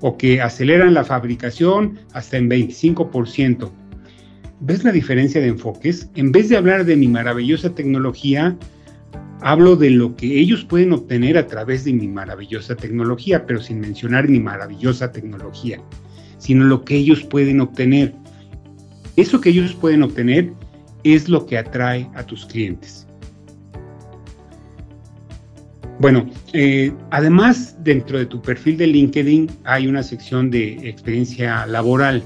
o 0.00 0.16
que 0.16 0.40
aceleran 0.40 0.94
la 0.94 1.04
fabricación 1.04 1.98
hasta 2.12 2.38
en 2.38 2.48
25%. 2.48 3.70
¿Ves 4.60 4.84
la 4.84 4.92
diferencia 4.92 5.40
de 5.40 5.48
enfoques? 5.48 6.10
En 6.14 6.32
vez 6.32 6.48
de 6.48 6.56
hablar 6.56 6.84
de 6.84 6.96
mi 6.96 7.08
maravillosa 7.08 7.74
tecnología, 7.74 8.56
hablo 9.40 9.76
de 9.76 9.90
lo 9.90 10.16
que 10.16 10.38
ellos 10.38 10.64
pueden 10.64 10.92
obtener 10.92 11.38
a 11.38 11.46
través 11.46 11.84
de 11.84 11.92
mi 11.92 12.08
maravillosa 12.08 12.76
tecnología, 12.76 13.46
pero 13.46 13.60
sin 13.60 13.80
mencionar 13.80 14.28
mi 14.28 14.40
maravillosa 14.40 15.12
tecnología, 15.12 15.80
sino 16.38 16.64
lo 16.64 16.84
que 16.84 16.96
ellos 16.96 17.22
pueden 17.22 17.60
obtener. 17.60 18.14
Eso 19.16 19.40
que 19.40 19.50
ellos 19.50 19.74
pueden 19.74 20.02
obtener 20.02 20.52
es 21.04 21.28
lo 21.28 21.46
que 21.46 21.58
atrae 21.58 22.08
a 22.14 22.24
tus 22.24 22.44
clientes. 22.46 23.06
Bueno, 26.00 26.26
eh, 26.54 26.94
además 27.10 27.76
dentro 27.84 28.18
de 28.18 28.24
tu 28.24 28.40
perfil 28.40 28.78
de 28.78 28.86
LinkedIn 28.86 29.50
hay 29.64 29.86
una 29.86 30.02
sección 30.02 30.50
de 30.50 30.88
experiencia 30.88 31.66
laboral. 31.66 32.22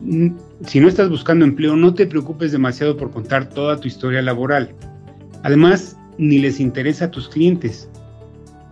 Mm, 0.00 0.30
si 0.66 0.80
no 0.80 0.88
estás 0.88 1.10
buscando 1.10 1.44
empleo, 1.44 1.76
no 1.76 1.92
te 1.92 2.06
preocupes 2.06 2.50
demasiado 2.50 2.96
por 2.96 3.10
contar 3.10 3.50
toda 3.50 3.78
tu 3.78 3.88
historia 3.88 4.22
laboral. 4.22 4.74
Además, 5.42 5.98
ni 6.16 6.38
les 6.38 6.60
interesa 6.60 7.04
a 7.06 7.10
tus 7.10 7.28
clientes. 7.28 7.90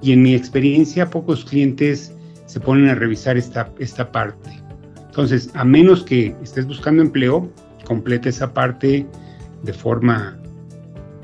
Y 0.00 0.12
en 0.12 0.22
mi 0.22 0.34
experiencia, 0.34 1.10
pocos 1.10 1.44
clientes 1.44 2.14
se 2.46 2.58
ponen 2.58 2.88
a 2.88 2.94
revisar 2.94 3.36
esta, 3.36 3.70
esta 3.78 4.10
parte. 4.10 4.50
Entonces, 5.08 5.50
a 5.52 5.62
menos 5.62 6.04
que 6.04 6.34
estés 6.42 6.66
buscando 6.66 7.02
empleo, 7.02 7.52
completa 7.84 8.30
esa 8.30 8.54
parte 8.54 9.06
de 9.62 9.72
forma 9.74 10.38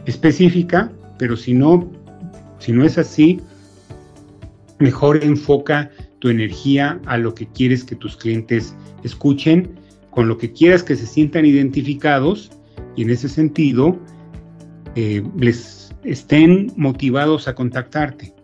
específica, 0.04 0.92
pero 1.18 1.38
si 1.38 1.54
no, 1.54 1.90
si 2.58 2.72
no 2.72 2.84
es 2.84 2.98
así, 2.98 3.40
mejor 4.78 5.22
enfoca 5.22 5.90
tu 6.18 6.28
energía 6.28 7.00
a 7.06 7.18
lo 7.18 7.34
que 7.34 7.46
quieres 7.46 7.84
que 7.84 7.96
tus 7.96 8.16
clientes 8.16 8.74
escuchen, 9.04 9.78
con 10.10 10.28
lo 10.28 10.38
que 10.38 10.52
quieras 10.52 10.82
que 10.82 10.96
se 10.96 11.06
sientan 11.06 11.44
identificados 11.44 12.50
y 12.96 13.02
en 13.02 13.10
ese 13.10 13.28
sentido 13.28 13.98
eh, 14.94 15.22
les 15.38 15.94
estén 16.04 16.72
motivados 16.76 17.48
a 17.48 17.54
contactarte. 17.54 18.34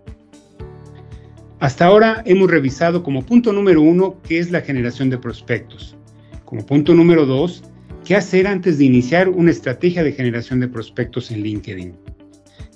Hasta 1.61 1.87
ahora 1.87 2.23
hemos 2.27 2.51
revisado 2.51 3.03
como 3.03 3.25
punto 3.25 3.53
número 3.53 3.81
uno 3.81 4.21
qué 4.27 4.39
es 4.39 4.51
la 4.51 4.63
generación 4.63 5.11
de 5.11 5.19
prospectos. 5.19 5.97
Como 6.45 6.67
punto 6.67 6.93
número 6.93 7.25
dos, 7.25 7.63
qué 8.05 8.17
hacer 8.17 8.49
antes 8.49 8.79
de 8.79 8.85
iniciar 8.85 9.29
una 9.29 9.53
estrategia 9.53 10.03
de 10.03 10.13
generación 10.13 10.61
de 10.61 10.69
prospectos 10.69 11.31
en 11.31 11.43
LinkedIn. 11.43 11.95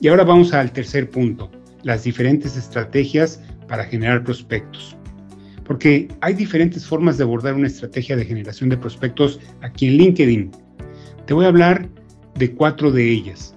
Y 0.00 0.08
ahora 0.08 0.24
vamos 0.24 0.52
al 0.52 0.72
tercer 0.72 1.08
punto, 1.08 1.50
las 1.82 2.04
diferentes 2.04 2.56
estrategias 2.56 3.40
para 3.66 3.84
generar 3.84 4.22
prospectos. 4.24 4.96
Porque 5.64 6.08
hay 6.20 6.34
diferentes 6.34 6.86
formas 6.86 7.16
de 7.16 7.24
abordar 7.24 7.54
una 7.54 7.66
estrategia 7.66 8.16
de 8.16 8.24
generación 8.24 8.68
de 8.68 8.76
prospectos 8.76 9.40
aquí 9.62 9.86
en 9.86 9.94
LinkedIn. 9.94 10.50
Te 11.26 11.34
voy 11.34 11.46
a 11.46 11.48
hablar 11.48 11.88
de 12.34 12.52
cuatro 12.52 12.92
de 12.92 13.10
ellas, 13.10 13.54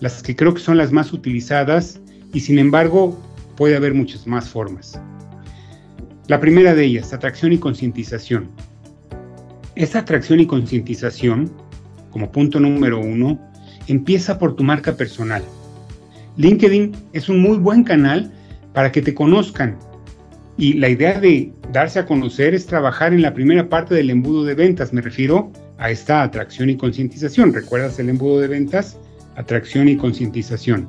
las 0.00 0.22
que 0.22 0.34
creo 0.34 0.54
que 0.54 0.60
son 0.60 0.78
las 0.78 0.92
más 0.92 1.12
utilizadas 1.12 2.00
y 2.32 2.40
sin 2.40 2.58
embargo 2.58 3.20
puede 3.56 3.76
haber 3.76 3.94
muchas 3.94 4.26
más 4.26 4.48
formas. 4.48 4.98
La 6.26 6.40
primera 6.40 6.74
de 6.74 6.84
ellas, 6.84 7.12
atracción 7.12 7.52
y 7.52 7.58
concientización. 7.58 8.50
Esta 9.76 10.00
atracción 10.00 10.40
y 10.40 10.46
concientización, 10.46 11.52
como 12.10 12.32
punto 12.32 12.58
número 12.58 12.98
uno, 12.98 13.38
empieza 13.86 14.38
por 14.38 14.56
tu 14.56 14.64
marca 14.64 14.96
personal. 14.96 15.44
LinkedIn 16.36 16.92
es 17.12 17.28
un 17.28 17.40
muy 17.40 17.58
buen 17.58 17.82
canal 17.82 18.30
para 18.72 18.92
que 18.92 19.02
te 19.02 19.14
conozcan. 19.14 19.78
Y 20.58 20.74
la 20.74 20.88
idea 20.88 21.20
de 21.20 21.52
darse 21.72 21.98
a 21.98 22.06
conocer 22.06 22.54
es 22.54 22.66
trabajar 22.66 23.12
en 23.12 23.22
la 23.22 23.34
primera 23.34 23.68
parte 23.68 23.94
del 23.94 24.10
embudo 24.10 24.44
de 24.44 24.54
ventas. 24.54 24.92
Me 24.92 25.00
refiero 25.00 25.50
a 25.78 25.90
esta 25.90 26.22
atracción 26.22 26.70
y 26.70 26.76
concientización. 26.76 27.52
¿Recuerdas 27.52 27.98
el 27.98 28.08
embudo 28.08 28.40
de 28.40 28.48
ventas? 28.48 28.98
Atracción 29.36 29.88
y 29.88 29.96
concientización. 29.96 30.88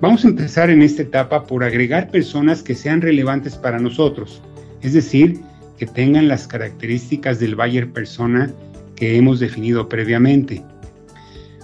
Vamos 0.00 0.24
a 0.24 0.28
empezar 0.28 0.68
en 0.68 0.82
esta 0.82 1.02
etapa 1.02 1.46
por 1.46 1.64
agregar 1.64 2.10
personas 2.10 2.62
que 2.62 2.74
sean 2.74 3.00
relevantes 3.00 3.56
para 3.56 3.78
nosotros, 3.78 4.42
es 4.82 4.92
decir, 4.92 5.40
que 5.78 5.86
tengan 5.86 6.28
las 6.28 6.46
características 6.46 7.38
del 7.38 7.54
buyer 7.54 7.90
persona 7.90 8.50
que 8.94 9.16
hemos 9.16 9.40
definido 9.40 9.88
previamente. 9.88 10.62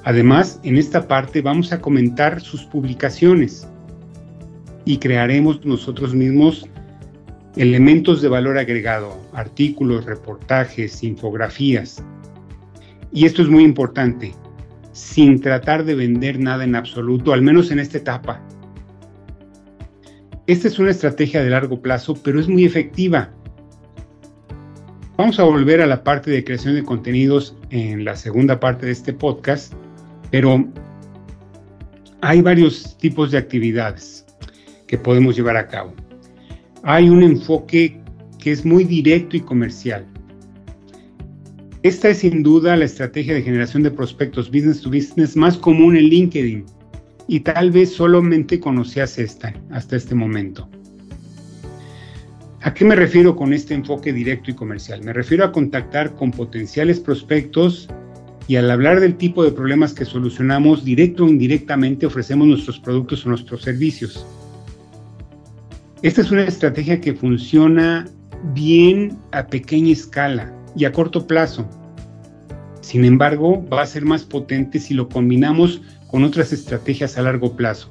Además, 0.05 0.61
en 0.65 0.77
esta 0.77 1.07
parte 1.07 1.43
vamos 1.43 1.73
a 1.73 1.81
comentar 1.81 2.41
sus 2.41 2.65
publicaciones 2.65 3.69
y 4.85 4.99
crearemos 4.99 5.65
nosotros 5.65 6.13
mismos 6.15 6.67
elementos 7.57 8.21
de 8.21 8.29
valor 8.29 8.59
agregado, 8.59 9.17
artículos, 9.33 10.05
reportajes, 10.05 11.03
infografías. 11.05 12.03
Y 13.13 13.27
esto 13.27 13.43
es 13.43 13.49
muy 13.49 13.63
importante, 13.63 14.33
sin 14.93 15.41
tratar 15.41 15.85
de 15.85 15.95
vender 15.95 16.41
nada 16.41 16.65
en 16.65 16.75
absoluto, 16.75 17.33
al 17.33 17.43
menos 17.43 17.71
en 17.71 17.79
esta 17.79 17.99
etapa. 17.99 18.43
Esta 20.47 20.67
es 20.67 20.79
una 20.79 20.91
estrategia 20.91 21.45
de 21.45 21.51
largo 21.51 21.81
plazo, 21.81 22.15
pero 22.23 22.41
es 22.41 22.49
muy 22.49 22.65
efectiva. 22.65 23.31
Vamos 25.17 25.39
a 25.39 25.45
volver 25.45 25.81
a 25.81 25.87
la 25.87 26.03
parte 26.03 26.31
de 26.31 26.43
creación 26.43 26.75
de 26.75 26.83
contenidos 26.83 27.57
en 27.71 28.05
la 28.05 28.17
segunda 28.17 28.59
parte 28.59 28.87
de 28.87 28.93
este 28.93 29.13
podcast, 29.13 29.75
pero 30.33 30.67
hay 32.23 32.41
varios 32.41 32.97
tipos 32.99 33.31
de 33.31 33.39
actividades 33.39 34.25
que 34.89 34.99
podemos 34.99 35.37
llevar 35.37 35.57
a 35.57 35.69
cabo. 35.69 35.93
Hay 36.83 37.09
un 37.09 37.23
enfoque 37.23 38.01
que 38.39 38.51
es 38.51 38.65
muy 38.65 38.85
directo 38.85 39.37
y 39.37 39.41
comercial. 39.41 40.05
Esta 41.83 42.09
es 42.09 42.19
sin 42.19 42.43
duda 42.43 42.77
la 42.77 42.87
estrategia 42.87 43.35
de 43.35 43.43
generación 43.43 43.83
de 43.83 43.91
prospectos 43.91 44.51
business 44.51 44.81
to 44.81 44.89
business 44.89 45.37
más 45.37 45.57
común 45.59 45.97
en 45.97 46.05
LinkedIn 46.05 46.65
y 47.29 47.41
tal 47.41 47.71
vez 47.71 47.93
solamente 47.93 48.59
conocías 48.59 49.19
esta 49.19 49.53
hasta 49.71 49.97
este 49.97 50.15
momento. 50.15 50.69
¿A 52.63 52.73
qué 52.73 52.85
me 52.85 52.95
refiero 52.95 53.37
con 53.37 53.53
este 53.53 53.75
enfoque 53.75 54.13
directo 54.13 54.51
y 54.51 54.55
comercial? 54.55 55.03
Me 55.03 55.13
refiero 55.13 55.45
a 55.45 55.53
contactar 55.53 56.15
con 56.15 56.31
potenciales 56.31 57.01
prospectos 57.01 57.89
y 58.53 58.57
al 58.57 58.71
hablar 58.71 59.01
del 59.01 59.17
tipo 59.17 59.43
de 59.43 59.51
problemas 59.51 59.95
que 59.95 60.05
solucionamos, 60.05 60.85
directo 60.85 61.25
o 61.25 61.27
indirectamente 61.27 62.05
ofrecemos 62.05 62.47
nuestros 62.47 62.79
productos 62.79 63.25
o 63.25 63.31
nuestros 63.31 63.63
servicios. 63.63 64.27
Esta 66.03 66.21
es 66.21 66.31
una 66.31 66.45
estrategia 66.45 67.01
que 67.01 67.15
funciona 67.15 68.07
bien 68.53 69.17
a 69.31 69.47
pequeña 69.47 69.93
escala 69.95 70.53
y 70.77 70.85
a 70.85 70.93
corto 70.93 71.27
plazo. 71.27 71.67
Sin 72.83 73.07
embargo, 73.07 73.67
va 73.73 73.81
a 73.81 73.87
ser 73.87 74.05
más 74.05 74.23
potente 74.23 74.79
si 74.81 74.93
lo 74.93 75.09
combinamos 75.09 75.81
con 76.09 76.23
otras 76.23 76.53
estrategias 76.53 77.17
a 77.17 77.23
largo 77.23 77.57
plazo. 77.57 77.91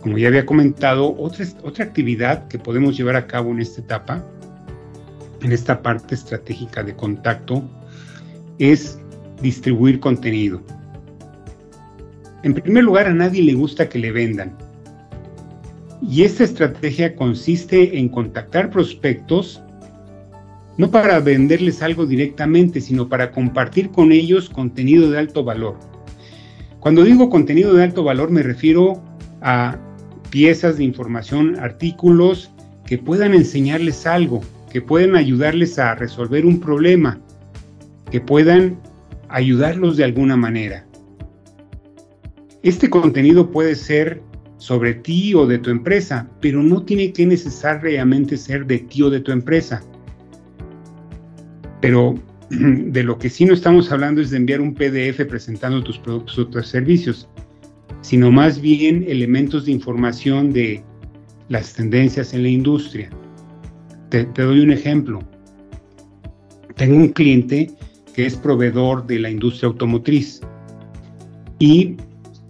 Como 0.00 0.18
ya 0.18 0.26
había 0.26 0.44
comentado, 0.44 1.14
otra, 1.16 1.46
otra 1.62 1.84
actividad 1.84 2.48
que 2.48 2.58
podemos 2.58 2.96
llevar 2.96 3.14
a 3.14 3.28
cabo 3.28 3.52
en 3.52 3.60
esta 3.60 3.80
etapa, 3.80 4.26
en 5.40 5.52
esta 5.52 5.82
parte 5.82 6.16
estratégica 6.16 6.82
de 6.82 6.96
contacto, 6.96 7.62
es 8.58 8.98
distribuir 9.42 10.00
contenido. 10.00 10.60
En 12.42 12.54
primer 12.54 12.84
lugar, 12.84 13.06
a 13.06 13.14
nadie 13.14 13.42
le 13.42 13.54
gusta 13.54 13.88
que 13.88 13.98
le 13.98 14.12
vendan. 14.12 14.56
Y 16.00 16.22
esta 16.22 16.44
estrategia 16.44 17.16
consiste 17.16 17.98
en 17.98 18.08
contactar 18.08 18.70
prospectos 18.70 19.60
no 20.78 20.92
para 20.92 21.18
venderles 21.18 21.82
algo 21.82 22.06
directamente, 22.06 22.80
sino 22.80 23.08
para 23.08 23.32
compartir 23.32 23.90
con 23.90 24.12
ellos 24.12 24.48
contenido 24.48 25.10
de 25.10 25.18
alto 25.18 25.42
valor. 25.42 25.76
Cuando 26.78 27.02
digo 27.02 27.28
contenido 27.28 27.74
de 27.74 27.82
alto 27.82 28.04
valor 28.04 28.30
me 28.30 28.44
refiero 28.44 29.02
a 29.42 29.76
piezas 30.30 30.78
de 30.78 30.84
información, 30.84 31.58
artículos 31.58 32.52
que 32.86 32.96
puedan 32.96 33.34
enseñarles 33.34 34.06
algo, 34.06 34.40
que 34.72 34.80
puedan 34.80 35.16
ayudarles 35.16 35.80
a 35.80 35.96
resolver 35.96 36.46
un 36.46 36.60
problema, 36.60 37.18
que 38.10 38.20
puedan 38.20 38.80
ayudarlos 39.28 39.96
de 39.96 40.04
alguna 40.04 40.36
manera. 40.36 40.86
Este 42.62 42.90
contenido 42.90 43.50
puede 43.50 43.74
ser 43.74 44.22
sobre 44.58 44.94
ti 44.94 45.34
o 45.34 45.46
de 45.46 45.58
tu 45.58 45.70
empresa, 45.70 46.28
pero 46.40 46.62
no 46.62 46.82
tiene 46.82 47.12
que 47.12 47.24
necesariamente 47.24 48.36
ser 48.36 48.66
de 48.66 48.80
ti 48.80 49.02
o 49.02 49.10
de 49.10 49.20
tu 49.20 49.32
empresa. 49.32 49.82
Pero 51.80 52.14
de 52.50 53.02
lo 53.02 53.18
que 53.18 53.30
sí 53.30 53.44
no 53.44 53.54
estamos 53.54 53.92
hablando 53.92 54.20
es 54.20 54.30
de 54.30 54.38
enviar 54.38 54.60
un 54.60 54.74
PDF 54.74 55.24
presentando 55.28 55.82
tus 55.82 55.98
productos 55.98 56.38
o 56.38 56.48
tus 56.48 56.66
servicios, 56.66 57.28
sino 58.00 58.30
más 58.30 58.60
bien 58.60 59.04
elementos 59.08 59.66
de 59.66 59.72
información 59.72 60.52
de 60.52 60.82
las 61.48 61.74
tendencias 61.74 62.34
en 62.34 62.42
la 62.42 62.48
industria. 62.48 63.10
Te, 64.10 64.24
doy 64.24 64.60
un 64.60 64.72
ejemplo. 64.72 65.20
Tengo 66.76 66.96
un 66.96 67.08
cliente 67.08 67.70
que 68.18 68.26
es 68.26 68.34
proveedor 68.34 69.06
de 69.06 69.20
la 69.20 69.30
industria 69.30 69.68
automotriz 69.68 70.40
y 71.60 71.94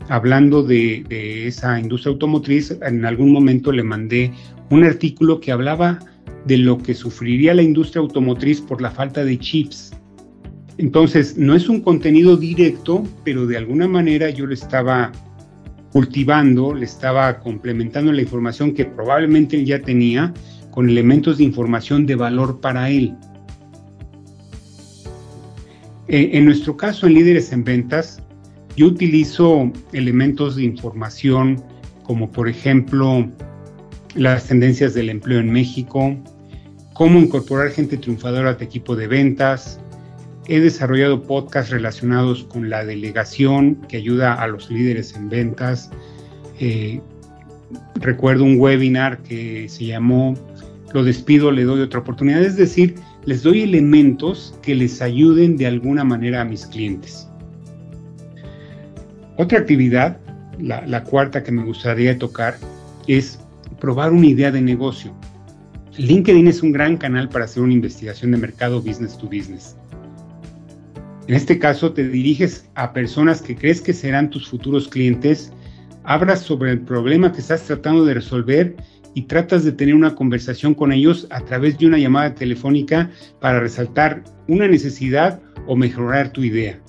hablando 0.09 0.63
de, 0.63 1.05
esa 1.47 1.79
industria 1.79 2.13
automotriz, 2.13 2.75
en 2.81 3.05
algún 3.05 3.33
momento 3.33 3.71
le 3.71 3.83
mandé 3.83 4.33
un 4.71 4.85
artículo 4.85 5.41
que 5.41 5.53
hablaba 5.53 5.99
de 6.47 6.57
lo 6.57 6.79
que 6.79 6.95
sufriría 6.95 7.53
la 7.53 7.61
industria 7.61 8.01
automotriz 8.01 8.63
por 8.63 8.81
la 8.81 8.91
falta 8.91 9.27
de 9.27 9.39
chips. 9.39 9.93
Entonces, 10.79 11.37
no 11.37 11.55
es 11.55 11.69
un 11.69 11.83
contenido 11.83 12.39
directo, 12.39 13.03
pero 13.23 13.47
de 13.47 13.59
alguna 13.59 13.87
manera 13.87 14.31
yo 14.31 14.47
le 14.47 14.55
estaba 14.55 15.13
cultivando, 15.93 16.73
le 16.73 16.87
estaba 16.87 17.41
complementando 17.41 18.11
la 18.11 18.23
información 18.23 18.73
que 18.73 18.87
probablemente 18.87 19.59
él 19.59 19.67
ya 19.67 19.83
tenía 19.83 20.33
con 20.71 20.89
elementos 20.89 21.37
de 21.37 21.45
información 21.45 22.07
de 22.07 22.15
valor 22.15 22.59
para 22.59 22.89
él. 22.89 23.15
Eh, 26.09 26.31
en 26.33 26.47
nuestro 26.47 26.77
caso, 26.77 27.07
en 27.07 27.15
Líderes 27.15 27.53
en 27.53 27.65
Ventas, 27.65 28.23
yo 28.77 28.87
utilizo 28.87 29.71
elementos 29.93 30.57
de 30.57 30.65
información 30.65 31.63
como 32.03 32.31
por 32.31 32.49
ejemplo 32.49 33.29
las 34.15 34.47
tendencias 34.47 34.95
del 34.95 35.11
empleo 35.11 35.41
en 35.41 35.53
México, 35.53 36.17
cómo 36.95 37.19
incorporar 37.19 37.71
gente 37.71 37.99
triunfadora 37.99 38.51
a 38.51 38.57
tu 38.57 38.65
equipo 38.65 38.97
de 38.97 39.07
ventas. 39.07 39.79
He 40.47 40.61
desarrollado 40.61 41.23
podcasts 41.23 41.71
relacionados 41.71 42.45
con 42.45 42.71
la 42.71 42.85
delegación 42.87 43.75
que 43.89 43.99
ayuda 43.99 44.33
a 44.33 44.49
los 44.49 44.71
líderes 44.71 45.15
en 45.15 45.29
ventas. 45.29 45.91
Eh, 46.59 47.03
recuerdo 47.97 48.45
un 48.45 48.59
webinar 48.59 49.19
que 49.23 49.69
se 49.69 49.85
llamó 49.85 50.35
Lo 50.95 51.05
despido, 51.05 51.53
le 51.53 51.65
doy 51.65 51.83
otra 51.83 52.01
oportunidad. 52.01 52.43
Es 52.43 52.57
decir, 52.57 52.95
les 53.29 53.43
doy 53.43 53.61
elementos 53.61 54.59
que 54.63 54.75
les 54.75 55.03
ayuden 55.03 55.59
de 55.59 55.67
alguna 55.67 56.03
manera 56.03 56.41
a 56.41 56.47
mis 56.47 56.67
clientes. 56.67 57.29
Otra 59.37 59.59
actividad, 59.59 60.19
la, 60.59 61.05
cuarta 61.05 61.43
que 61.43 61.53
me 61.53 61.63
gustaría 61.63 62.17
tocar, 62.17 62.57
es 63.07 63.39
probar 63.81 64.13
una 64.13 64.29
idea 64.29 64.51
de 64.51 64.63
negocio. 64.63 65.15
LinkedIn 65.99 66.49
es 66.49 66.63
un 66.63 66.73
gran 66.73 66.97
canal 66.97 67.29
para 67.29 67.45
hacer 67.45 67.63
una 67.63 67.75
investigación 67.75 68.31
de 68.31 68.39
mercado 68.39 68.81
business 68.81 69.19
to 69.19 69.27
business. 69.27 69.77
En 71.27 71.35
este 71.35 71.59
caso, 71.59 71.93
te 71.93 72.09
diriges 72.09 72.67
a 72.77 72.95
personas 72.95 73.43
que 73.43 73.55
crees 73.55 73.83
que 73.83 73.93
serán 73.93 74.31
tus 74.31 74.49
futuros 74.49 74.89
clientes, 74.89 75.53
hablas 76.09 76.41
sobre 76.41 76.73
el 76.73 76.81
problema 76.81 77.33
que 77.33 77.41
estás 77.41 77.65
tratando 77.65 78.07
de 78.07 78.15
resolver 78.15 78.75
y 79.13 79.23
tratas 79.23 79.63
de 79.63 79.73
tener 79.73 79.95
una 79.95 80.15
conversación 80.15 80.73
con 80.73 80.91
ellos 80.91 81.27
a 81.29 81.43
través 81.43 81.77
de 81.77 81.87
una 81.87 81.99
llamada 81.99 82.35
telefónica 82.35 83.11
para 83.41 83.61
resaltar 83.61 84.25
una 84.47 84.67
necesidad 84.67 85.39
o 85.67 85.77
mejorar 85.77 86.33
tu 86.33 86.43
idea. 86.43 86.81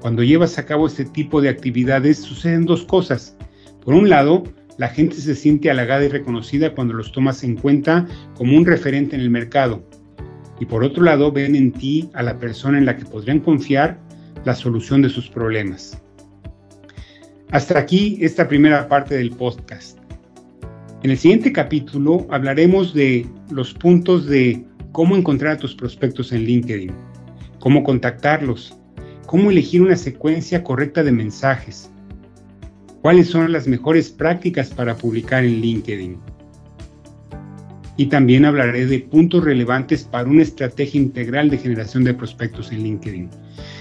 Cuando 0.00 0.24
llevas 0.24 0.58
a 0.58 0.66
cabo 0.66 0.88
este 0.88 1.04
tipo 1.04 1.40
de 1.40 1.48
actividades 1.48 2.18
suceden 2.18 2.66
dos 2.66 2.84
cosas. 2.84 3.36
Por 3.84 3.94
un 3.94 4.08
lado, 4.08 4.42
la 4.78 4.88
gente 4.88 5.14
se 5.14 5.36
siente 5.36 5.70
halagada 5.70 6.04
y 6.04 6.08
reconocida 6.08 6.74
cuando 6.74 6.94
los 6.94 7.12
tomas 7.12 7.44
en 7.44 7.54
cuenta 7.54 8.04
como 8.34 8.56
un 8.56 8.66
referente 8.66 9.14
en 9.14 9.22
el 9.22 9.30
mercado. 9.30 9.84
Y 10.58 10.66
por 10.66 10.82
otro 10.82 11.04
lado, 11.04 11.30
ven 11.30 11.54
en 11.54 11.70
ti 11.70 12.10
a 12.14 12.24
la 12.24 12.36
persona 12.40 12.78
en 12.78 12.86
la 12.86 12.96
que 12.96 13.04
podrían 13.04 13.38
confiar 13.38 14.00
la 14.44 14.56
solución 14.56 15.02
de 15.02 15.08
sus 15.08 15.28
problemas. 15.28 16.02
Hasta 17.50 17.78
aquí 17.78 18.18
esta 18.20 18.46
primera 18.46 18.86
parte 18.88 19.16
del 19.16 19.30
podcast. 19.30 19.98
En 21.02 21.10
el 21.10 21.16
siguiente 21.16 21.50
capítulo 21.50 22.26
hablaremos 22.28 22.92
de 22.92 23.26
los 23.50 23.72
puntos 23.72 24.26
de 24.26 24.66
cómo 24.92 25.16
encontrar 25.16 25.52
a 25.52 25.56
tus 25.56 25.74
prospectos 25.74 26.30
en 26.32 26.44
LinkedIn, 26.44 26.92
cómo 27.58 27.84
contactarlos, 27.84 28.76
cómo 29.24 29.50
elegir 29.50 29.80
una 29.80 29.96
secuencia 29.96 30.62
correcta 30.62 31.02
de 31.02 31.10
mensajes, 31.10 31.90
cuáles 33.00 33.28
son 33.28 33.50
las 33.50 33.66
mejores 33.66 34.10
prácticas 34.10 34.68
para 34.68 34.94
publicar 34.94 35.42
en 35.42 35.62
LinkedIn. 35.62 36.18
Y 37.96 38.06
también 38.06 38.44
hablaré 38.44 38.84
de 38.84 38.98
puntos 38.98 39.42
relevantes 39.42 40.04
para 40.04 40.28
una 40.28 40.42
estrategia 40.42 41.00
integral 41.00 41.48
de 41.48 41.56
generación 41.56 42.04
de 42.04 42.12
prospectos 42.12 42.70
en 42.72 42.82
LinkedIn. 42.82 43.30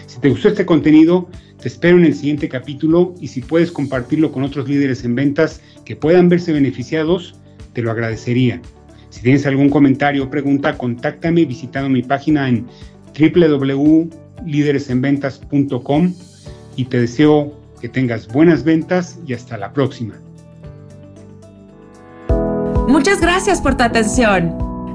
Si 0.05 0.21
te 0.21 0.29
gustó 0.29 0.47
este 0.47 0.65
contenido, 0.65 1.29
te 1.61 1.67
espero 1.67 1.97
en 1.97 2.05
el 2.05 2.13
siguiente 2.13 2.49
capítulo 2.49 3.15
y 3.19 3.27
si 3.27 3.41
puedes 3.41 3.71
compartirlo 3.71 4.31
con 4.31 4.43
otros 4.43 4.67
líderes 4.67 5.03
en 5.03 5.15
ventas 5.15 5.61
que 5.85 5.95
puedan 5.95 6.29
verse 6.29 6.53
beneficiados, 6.53 7.35
te 7.73 7.81
lo 7.81 7.91
agradecería. 7.91 8.61
Si 9.09 9.21
tienes 9.21 9.45
algún 9.45 9.69
comentario 9.69 10.25
o 10.25 10.29
pregunta, 10.29 10.77
contáctame 10.77 11.45
visitando 11.45 11.89
mi 11.89 12.03
página 12.03 12.47
en 12.47 12.67
www 13.17 14.09
líderesenventas.com 14.45 16.13
y 16.75 16.85
te 16.85 16.99
deseo 16.99 17.53
que 17.81 17.89
tengas 17.89 18.27
buenas 18.27 18.63
ventas 18.63 19.19
y 19.25 19.33
hasta 19.33 19.57
la 19.57 19.73
próxima. 19.73 20.15
Muchas 22.87 23.19
gracias 23.19 23.61
por 23.61 23.75
tu 23.75 23.83
atención. 23.83 24.66